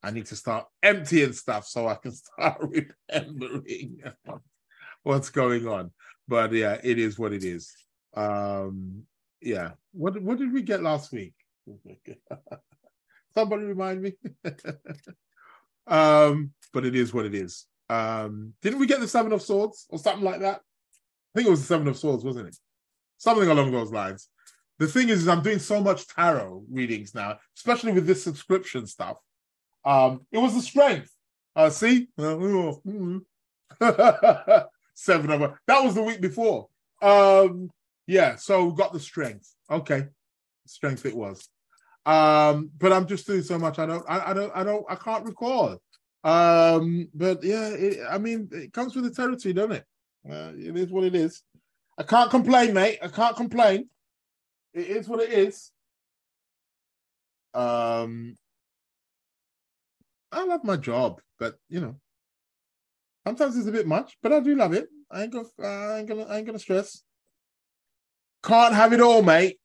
[0.01, 4.01] I need to start emptying stuff so I can start remembering
[5.03, 5.91] what's going on.
[6.27, 7.73] But yeah, it is what it is.
[8.15, 9.03] Um,
[9.41, 9.71] yeah.
[9.93, 11.33] What what did we get last week?
[13.35, 14.13] Somebody remind me.
[15.87, 17.65] um, but it is what it is.
[17.89, 20.57] Um, didn't we get the Seven of Swords or something like that?
[20.57, 22.57] I think it was the Seven of Swords, wasn't it?
[23.19, 24.29] Something along those lines.
[24.79, 28.87] The thing is, is I'm doing so much tarot readings now, especially with this subscription
[28.87, 29.17] stuff.
[29.85, 31.13] Um, it was the strength.
[31.55, 32.07] Uh, see,
[34.95, 35.53] seven of.
[35.67, 36.69] That was the week before.
[37.01, 37.69] Um,
[38.07, 39.53] yeah, so we got the strength.
[39.69, 40.05] Okay,
[40.65, 41.47] strength it was.
[42.05, 43.79] Um, but I'm just doing so much.
[43.79, 44.05] I don't.
[44.07, 44.51] I, I don't.
[44.55, 44.85] I don't.
[44.89, 45.77] I can't recall.
[46.23, 49.85] Um, but yeah, it, I mean, it comes with the territory, doesn't it?
[50.29, 51.43] Uh, it is what it is.
[51.99, 52.99] I can't complain, mate.
[53.03, 53.89] I can't complain.
[54.73, 55.69] It is what it is.
[57.53, 58.37] Um,
[60.31, 61.95] I love my job, but you know,
[63.27, 64.17] sometimes it's a bit much.
[64.23, 64.87] But I do love it.
[65.11, 65.47] I ain't gonna.
[65.61, 66.23] I ain't gonna.
[66.23, 67.03] I ain't gonna stress.
[68.43, 69.59] Can't have it all, mate.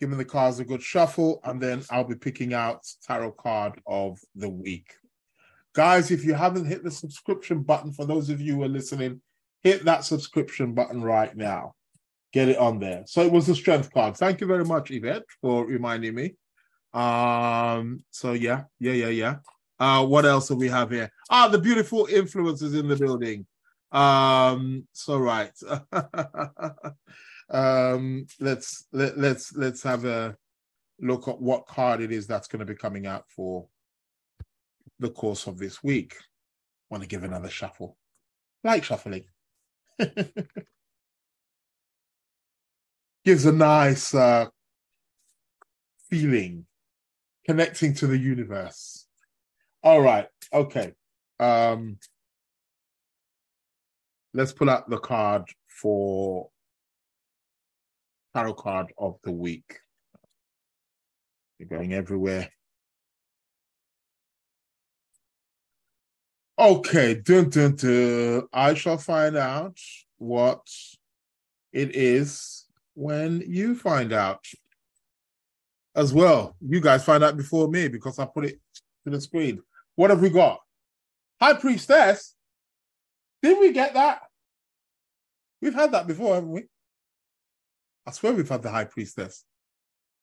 [0.00, 4.18] Giving the cards a good shuffle, and then I'll be picking out tarot card of
[4.34, 4.94] the week.
[5.74, 9.20] Guys, if you haven't hit the subscription button, for those of you who are listening,
[9.62, 11.74] hit that subscription button right now.
[12.32, 13.04] Get it on there.
[13.06, 14.16] So it was the strength card.
[14.16, 16.34] Thank you very much, Yvette, for reminding me.
[16.94, 19.36] Um, so yeah, yeah, yeah, yeah.
[19.78, 21.10] Uh, what else do we have here?
[21.30, 23.46] Ah, the beautiful influences in the building.
[23.90, 25.52] Um, so right.
[27.50, 30.36] um, let's let, let's let's have a
[31.00, 33.66] look at what card it is that's going to be coming out for
[34.98, 36.14] the course of this week.
[36.90, 37.96] Want to give another shuffle,
[38.64, 39.24] like shuffling.
[43.24, 44.46] Gives a nice uh,
[46.10, 46.66] feeling,
[47.46, 49.06] connecting to the universe.
[49.82, 50.92] All right, okay.
[51.38, 51.98] Um,
[54.34, 56.48] let's pull out the card for
[58.34, 59.78] tarot card of the week.
[61.58, 62.48] You're going everywhere.
[66.62, 68.46] Okay, dun, dun, dun.
[68.52, 69.76] I shall find out
[70.18, 70.64] what
[71.72, 74.46] it is when you find out
[75.96, 76.54] as well.
[76.60, 78.60] You guys find out before me because I put it
[79.02, 79.60] to the screen.
[79.96, 80.60] What have we got?
[81.40, 82.36] High Priestess.
[83.42, 84.20] Did we get that?
[85.60, 86.66] We've had that before, haven't we?
[88.06, 89.44] I swear we've had the High Priestess.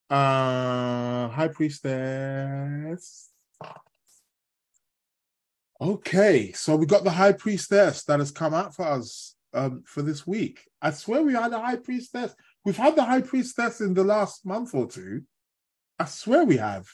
[0.10, 3.30] Uh, High Priestess.
[5.82, 10.02] Okay, so we got the High Priestess that has come out for us um, for
[10.02, 10.68] this week.
[10.82, 12.36] I swear we had a High Priestess.
[12.66, 15.22] We've had the High Priestess in the last month or two.
[15.98, 16.86] I swear we have.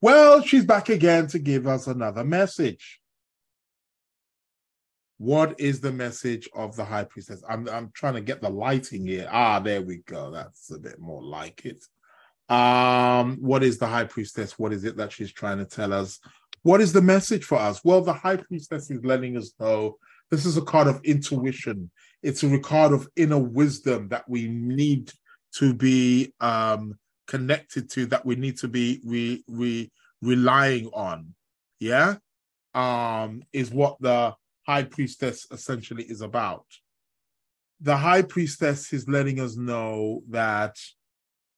[0.00, 3.00] Well, she's back again to give us another message.
[5.18, 7.42] What is the message of the high priestess?
[7.46, 9.28] I'm I'm trying to get the lighting here.
[9.30, 10.30] Ah, there we go.
[10.30, 11.84] That's a bit more like it.
[12.50, 14.58] Um, what is the high priestess?
[14.58, 16.20] What is it that she's trying to tell us?
[16.62, 17.80] What is the message for us?
[17.84, 19.96] Well, the high priestess is letting us know
[20.30, 21.90] this is a card of intuition.
[22.22, 25.10] It's a card of inner wisdom that we need
[25.56, 31.34] to be um, connected to, that we need to be re, re, relying on.
[31.78, 32.16] Yeah,
[32.74, 34.34] um, is what the
[34.66, 36.66] high priestess essentially is about.
[37.80, 40.76] The high priestess is letting us know that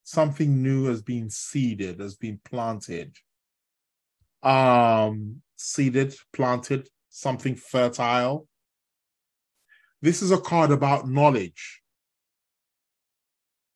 [0.04, 3.16] something new has been seeded, has been planted.
[4.42, 8.46] Um, seeded, planted, something fertile.
[10.00, 11.80] This is a card about knowledge.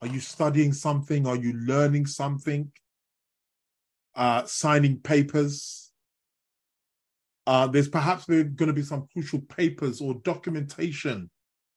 [0.02, 1.26] Are you studying something?
[1.26, 2.72] Are you learning something?
[4.14, 5.92] Uh, signing papers?
[7.46, 11.30] Uh, there's perhaps going to be some crucial papers or documentation,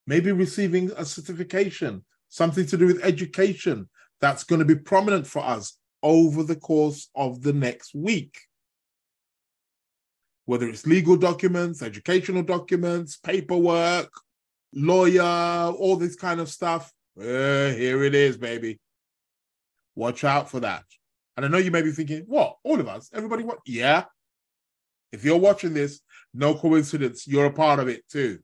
[0.07, 3.87] maybe receiving a certification, something to do with education
[4.19, 8.35] that's going to be prominent for us over the course of the next week.
[10.49, 14.09] Whether it's legal documents, educational documents, paperwork,
[14.73, 16.91] lawyer, all this kind of stuff.
[17.15, 18.79] Uh, here it is, baby.
[19.93, 20.85] Watch out for that.
[21.37, 22.55] And I know you may be thinking, what?
[22.63, 23.11] All of us?
[23.13, 23.59] Everybody what?
[23.63, 24.05] Yeah,
[25.11, 26.01] if you're watching this,
[26.33, 28.39] no coincidence, you're a part of it too.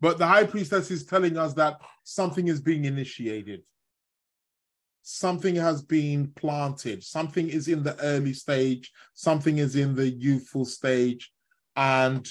[0.00, 3.62] But the high priestess is telling us that something is being initiated.
[5.10, 7.02] Something has been planted.
[7.02, 8.92] Something is in the early stage.
[9.14, 11.32] Something is in the youthful stage.
[11.76, 12.28] And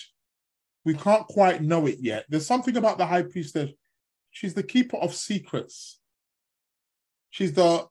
[0.85, 2.25] we can't quite know it yet.
[2.29, 3.71] There's something about the high priestess.
[4.29, 5.99] She's the keeper of secrets.
[7.31, 7.87] She's the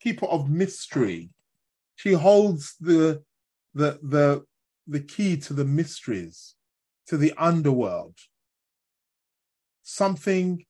[0.00, 1.28] keeper of mystery.
[1.96, 3.22] She holds the
[3.74, 4.44] the the
[4.86, 6.54] the key to the mysteries,
[7.08, 8.16] to the underworld.
[9.82, 10.64] Something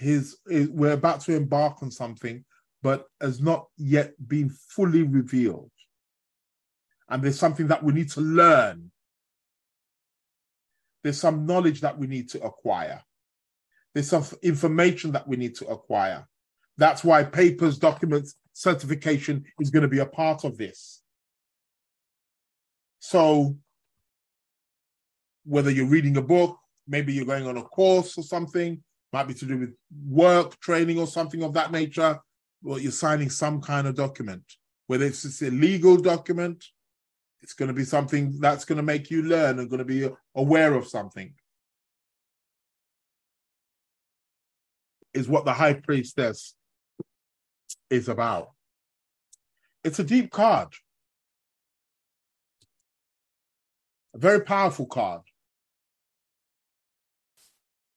[0.00, 2.44] is, is we're about to embark on something,
[2.82, 5.70] but has not yet been fully revealed.
[7.08, 8.90] And there's something that we need to learn.
[11.02, 13.02] There's some knowledge that we need to acquire.
[13.94, 16.28] There's some information that we need to acquire.
[16.76, 21.02] That's why papers, documents, certification is going to be a part of this.
[23.00, 23.56] So,
[25.44, 28.82] whether you're reading a book, maybe you're going on a course or something,
[29.12, 29.74] might be to do with
[30.06, 32.20] work, training, or something of that nature,
[32.62, 34.42] well, you're signing some kind of document.
[34.86, 36.64] Whether it's a legal document,
[37.40, 40.08] it's going to be something that's going to make you learn and going to be
[40.34, 41.34] aware of something.
[45.14, 46.54] Is what the high priestess
[47.90, 48.50] is about.
[49.84, 50.68] It's a deep card,
[54.14, 55.22] a very powerful card,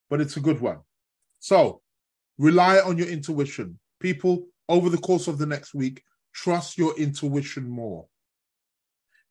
[0.09, 0.79] but it's a good one.
[1.39, 1.81] So
[2.37, 3.79] rely on your intuition.
[3.99, 6.01] People, over the course of the next week,
[6.33, 8.07] trust your intuition more.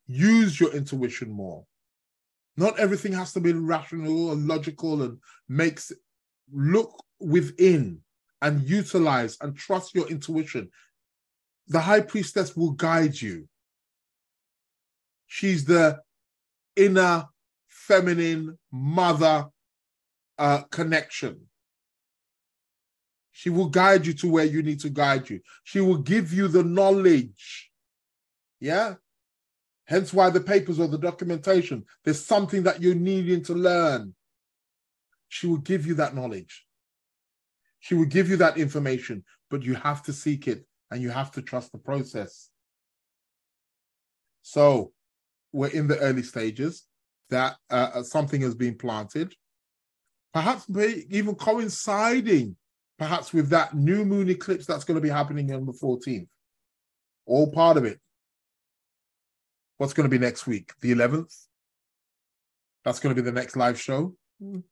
[0.06, 1.64] Use your intuition more.
[2.58, 5.18] Not everything has to be rational and logical and
[5.48, 5.92] makes
[6.52, 8.00] look within
[8.42, 10.68] and utilize and trust your intuition.
[11.68, 13.48] The high priestess will guide you.
[15.26, 16.00] She's the
[16.76, 17.26] inner
[17.68, 19.46] feminine mother
[20.38, 21.49] uh, connection.
[23.40, 25.40] She will guide you to where you need to guide you.
[25.64, 27.70] She will give you the knowledge.
[28.60, 28.96] Yeah.
[29.86, 34.14] Hence why the papers or the documentation, there's something that you're needing to learn.
[35.28, 36.66] She will give you that knowledge.
[37.78, 41.30] She will give you that information, but you have to seek it and you have
[41.30, 42.50] to trust the process.
[44.42, 44.92] So
[45.50, 46.84] we're in the early stages
[47.30, 49.34] that uh, something has been planted,
[50.34, 50.66] perhaps
[51.08, 52.56] even coinciding
[53.00, 56.28] perhaps with that new moon eclipse that's going to be happening on the 14th.
[57.24, 57.98] All part of it.
[59.78, 60.72] What's going to be next week?
[60.82, 61.34] The 11th?
[62.84, 64.14] That's going to be the next live show.
[64.42, 64.64] Mm.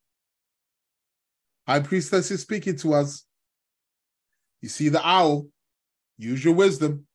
[1.66, 3.24] High Priestess is speaking to us.
[4.60, 5.46] You see the owl,
[6.18, 7.06] use your wisdom.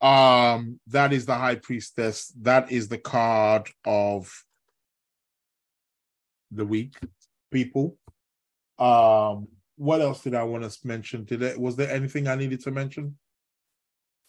[0.00, 2.32] Um, that is the High Priestess.
[2.40, 4.32] That is the card of
[6.52, 6.94] the week,
[7.50, 7.98] people.
[8.78, 11.54] Um, what else did I want to mention today?
[11.56, 13.16] Was there anything I needed to mention?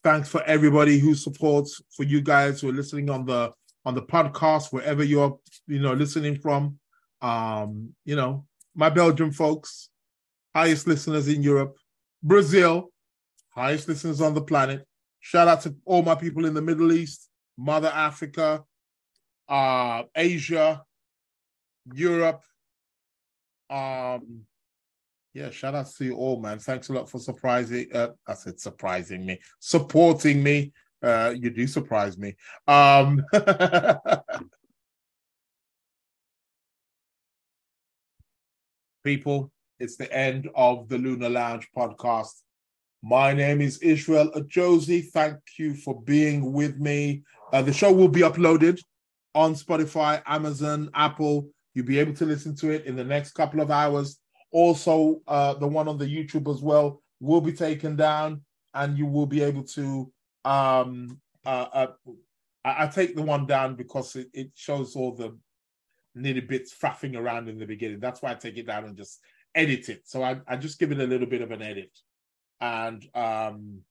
[0.03, 3.51] Thanks for everybody who supports, for you guys who are listening on the
[3.85, 6.79] on the podcast, wherever you're, you know, listening from.
[7.21, 8.45] Um, you know,
[8.75, 9.89] my Belgian folks,
[10.55, 11.75] highest listeners in Europe,
[12.21, 12.91] Brazil,
[13.49, 14.85] highest listeners on the planet.
[15.19, 18.63] Shout out to all my people in the Middle East, Mother Africa,
[19.47, 20.83] uh, Asia,
[21.93, 22.43] Europe,
[23.69, 24.45] um,
[25.33, 26.59] yeah, shout out to you all, man.
[26.59, 27.87] Thanks a lot for surprising.
[27.93, 30.71] Uh, I said surprising me, supporting me.
[31.03, 32.35] Uh, you do surprise me.
[32.67, 33.21] Um,
[39.03, 42.31] people, it's the end of the Lunar Lounge podcast.
[43.03, 45.01] My name is Israel Josie.
[45.01, 47.23] Thank you for being with me.
[47.51, 48.81] Uh, the show will be uploaded
[49.35, 53.59] on Spotify, Amazon, Apple, You'll be able to listen to it in the next couple
[53.59, 54.17] of hours.
[54.51, 58.41] Also, uh, the one on the YouTube as well will be taken down,
[58.73, 60.11] and you will be able to.
[60.45, 61.87] Um, uh, uh,
[62.63, 65.37] I, take the one down because it, it shows all the
[66.17, 67.99] nitty bits faffing around in the beginning.
[67.99, 69.19] That's why I take it down and just
[69.53, 70.03] edit it.
[70.07, 71.91] So I, I just give it a little bit of an edit,
[72.61, 73.81] and um,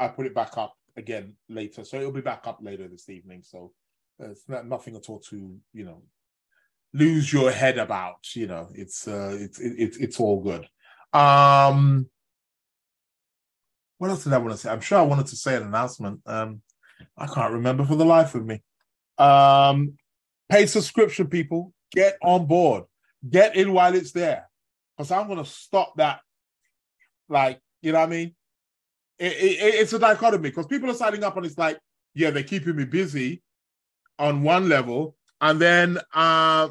[0.00, 1.84] I put it back up again later.
[1.84, 3.42] So it'll be back up later this evening.
[3.44, 3.72] So
[4.18, 6.02] it's not nothing at all to you know
[6.92, 8.34] lose your head about.
[8.34, 10.66] You know, it's uh, it's it's it's all good.
[11.12, 12.08] Um,
[13.98, 14.70] what else did I want to say?
[14.70, 16.20] I'm sure I wanted to say an announcement.
[16.26, 16.62] Um,
[17.16, 18.62] I can't remember for the life of me.
[19.18, 19.94] Um,
[20.48, 22.84] paid subscription people, get on board.
[23.28, 24.48] Get in while it's there,
[24.96, 26.20] because I'm going to stop that.
[27.28, 28.34] Like, you know what I mean?
[29.18, 31.78] It, it, it's a dichotomy because people are signing up and it's like,
[32.14, 33.42] yeah, they're keeping me busy,
[34.18, 36.68] on one level, and then uh,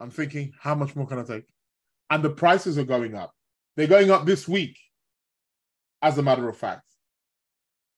[0.00, 1.44] I'm thinking, how much more can I take?
[2.10, 3.32] And the prices are going up.
[3.76, 4.78] They're going up this week,
[6.02, 6.82] as a matter of fact.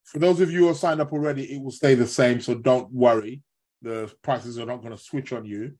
[0.05, 2.55] For those of you who are signed up already, it will stay the same, so
[2.55, 3.43] don't worry.
[3.83, 5.75] The prices are not going to switch on you.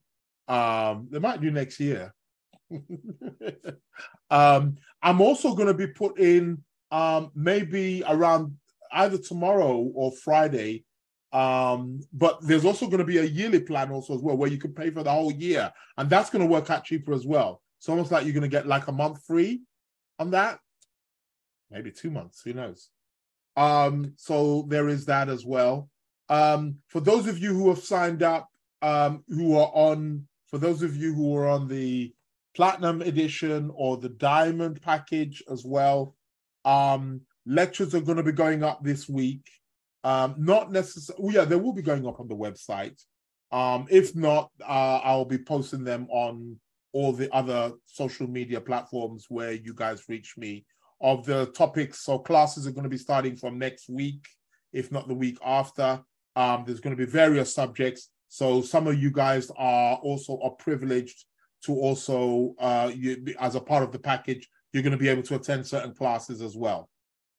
[0.47, 2.13] Um, they might do next year.
[4.31, 8.57] um, I'm also going to be put in um, maybe around
[8.93, 10.85] either tomorrow or Friday
[11.33, 14.57] um, but there's also going to be a yearly plan also as well, where you
[14.57, 17.61] can pay for the whole year, and that's going to work out cheaper as well.
[17.79, 19.61] It's almost like you're going to get like a month free
[20.19, 20.59] on that,
[21.69, 22.89] maybe two months, who knows?
[23.55, 25.89] Um, so there is that as well.
[26.29, 28.49] Um, for those of you who have signed up,
[28.81, 32.13] um, who are on, for those of you who are on the
[32.55, 36.15] platinum edition or the diamond package as well.
[36.65, 39.49] Um, lectures are going to be going up this week.
[40.03, 42.99] Um, not necessarily, oh, yeah, they will be going up on the website.
[43.51, 46.59] Um, if not, uh, I'll be posting them on
[46.93, 50.65] all the other social media platforms where you guys reach me
[51.01, 52.03] of the topics.
[52.03, 54.25] So classes are going to be starting from next week,
[54.73, 56.01] if not the week after.
[56.35, 58.09] Um, there's going to be various subjects.
[58.29, 61.25] So some of you guys are also are privileged
[61.65, 65.23] to also, uh, you, as a part of the package, you're going to be able
[65.23, 66.89] to attend certain classes as well.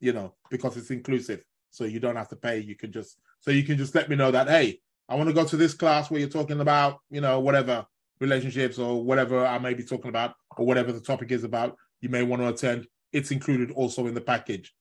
[0.01, 1.43] You know, because it's inclusive,
[1.73, 2.61] so you don't have to pay.
[2.61, 4.79] You can just so you can just let me know that hey,
[5.09, 7.85] I want to go to this class where you're talking about, you know, whatever
[8.21, 11.77] relationships or whatever I may be talking about or whatever the topic is about.
[12.01, 12.87] You may want to attend.
[13.13, 14.73] It's included also in the package.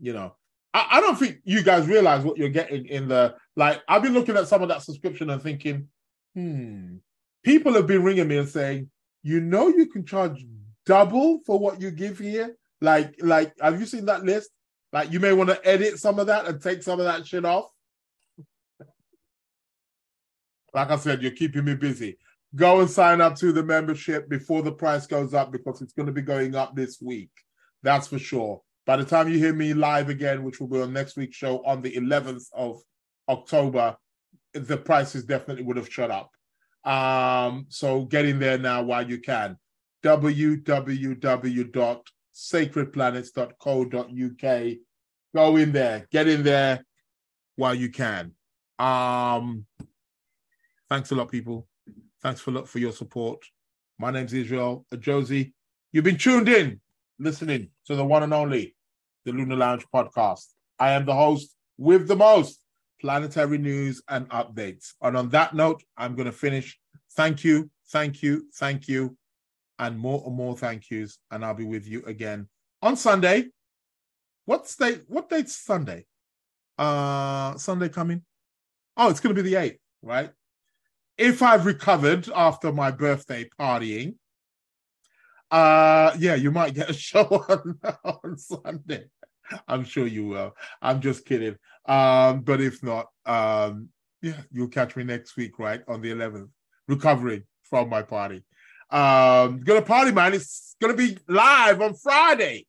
[0.00, 0.36] You know,
[0.72, 3.82] I, I don't think you guys realize what you're getting in the like.
[3.88, 5.88] I've been looking at some of that subscription and thinking,
[6.34, 6.96] hmm,
[7.44, 8.90] people have been ringing me and saying,
[9.22, 10.44] you know, you can charge
[10.86, 12.56] double for what you give here.
[12.80, 14.50] Like, like, have you seen that list?
[14.92, 17.44] Like, you may want to edit some of that and take some of that shit
[17.44, 17.70] off.
[20.74, 22.18] like I said, you're keeping me busy.
[22.54, 26.06] Go and sign up to the membership before the price goes up because it's going
[26.06, 27.30] to be going up this week.
[27.82, 28.62] That's for sure.
[28.86, 31.62] By the time you hear me live again, which will be on next week's show
[31.66, 32.80] on the 11th of
[33.28, 33.96] October,
[34.54, 36.30] the prices definitely would have shut up.
[36.90, 39.58] Um, so get in there now while you can.
[42.38, 44.76] www.sacredplanets.co.uk.
[45.34, 46.84] Go in there, get in there
[47.56, 48.32] while you can.
[48.78, 49.66] Um,
[50.88, 51.66] thanks a lot, people.
[52.22, 53.44] Thanks for lot for your support.
[53.98, 55.52] My name's Israel Josie.
[55.92, 56.80] You've been tuned in,
[57.18, 58.74] listening to the one and only
[59.24, 60.46] the Lunar Lounge podcast.
[60.78, 62.62] I am the host with the most
[63.00, 64.92] planetary news and updates.
[65.02, 66.78] And on that note, I'm going to finish.
[67.12, 69.16] Thank you, thank you, thank you,
[69.78, 71.18] and more and more thank yous.
[71.30, 72.48] And I'll be with you again
[72.82, 73.46] on Sunday.
[74.44, 75.02] What's date?
[75.08, 76.06] What date's Sunday?
[76.78, 78.22] Uh, Sunday coming.
[78.96, 80.30] Oh, it's going to be the eighth, right?
[81.16, 84.14] If I've recovered after my birthday partying,
[85.50, 89.06] uh, yeah, you might get a show on, on Sunday.
[89.66, 90.54] I'm sure you will.
[90.82, 91.56] I'm just kidding.
[91.86, 93.88] Um, but if not, um,
[94.20, 95.82] yeah, you'll catch me next week, right?
[95.88, 96.50] On the 11th,
[96.86, 98.44] recovering from my party.
[98.90, 100.34] Um, gonna party, man.
[100.34, 102.66] It's gonna be live on Friday.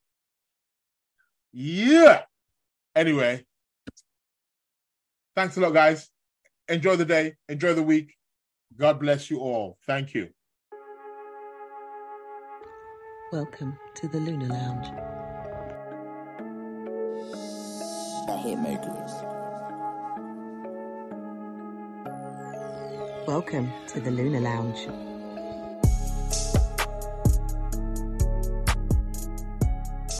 [1.53, 2.23] Yeah.
[2.95, 3.45] Anyway,
[5.35, 6.09] thanks a lot, guys.
[6.67, 8.15] Enjoy the day, enjoy the week.
[8.77, 9.77] God bless you all.
[9.87, 10.29] Thank you.
[13.31, 14.87] Welcome to the Lunar Lounge.
[18.27, 19.25] The Hitmakers.
[23.27, 25.08] Welcome to the Lunar Lounge.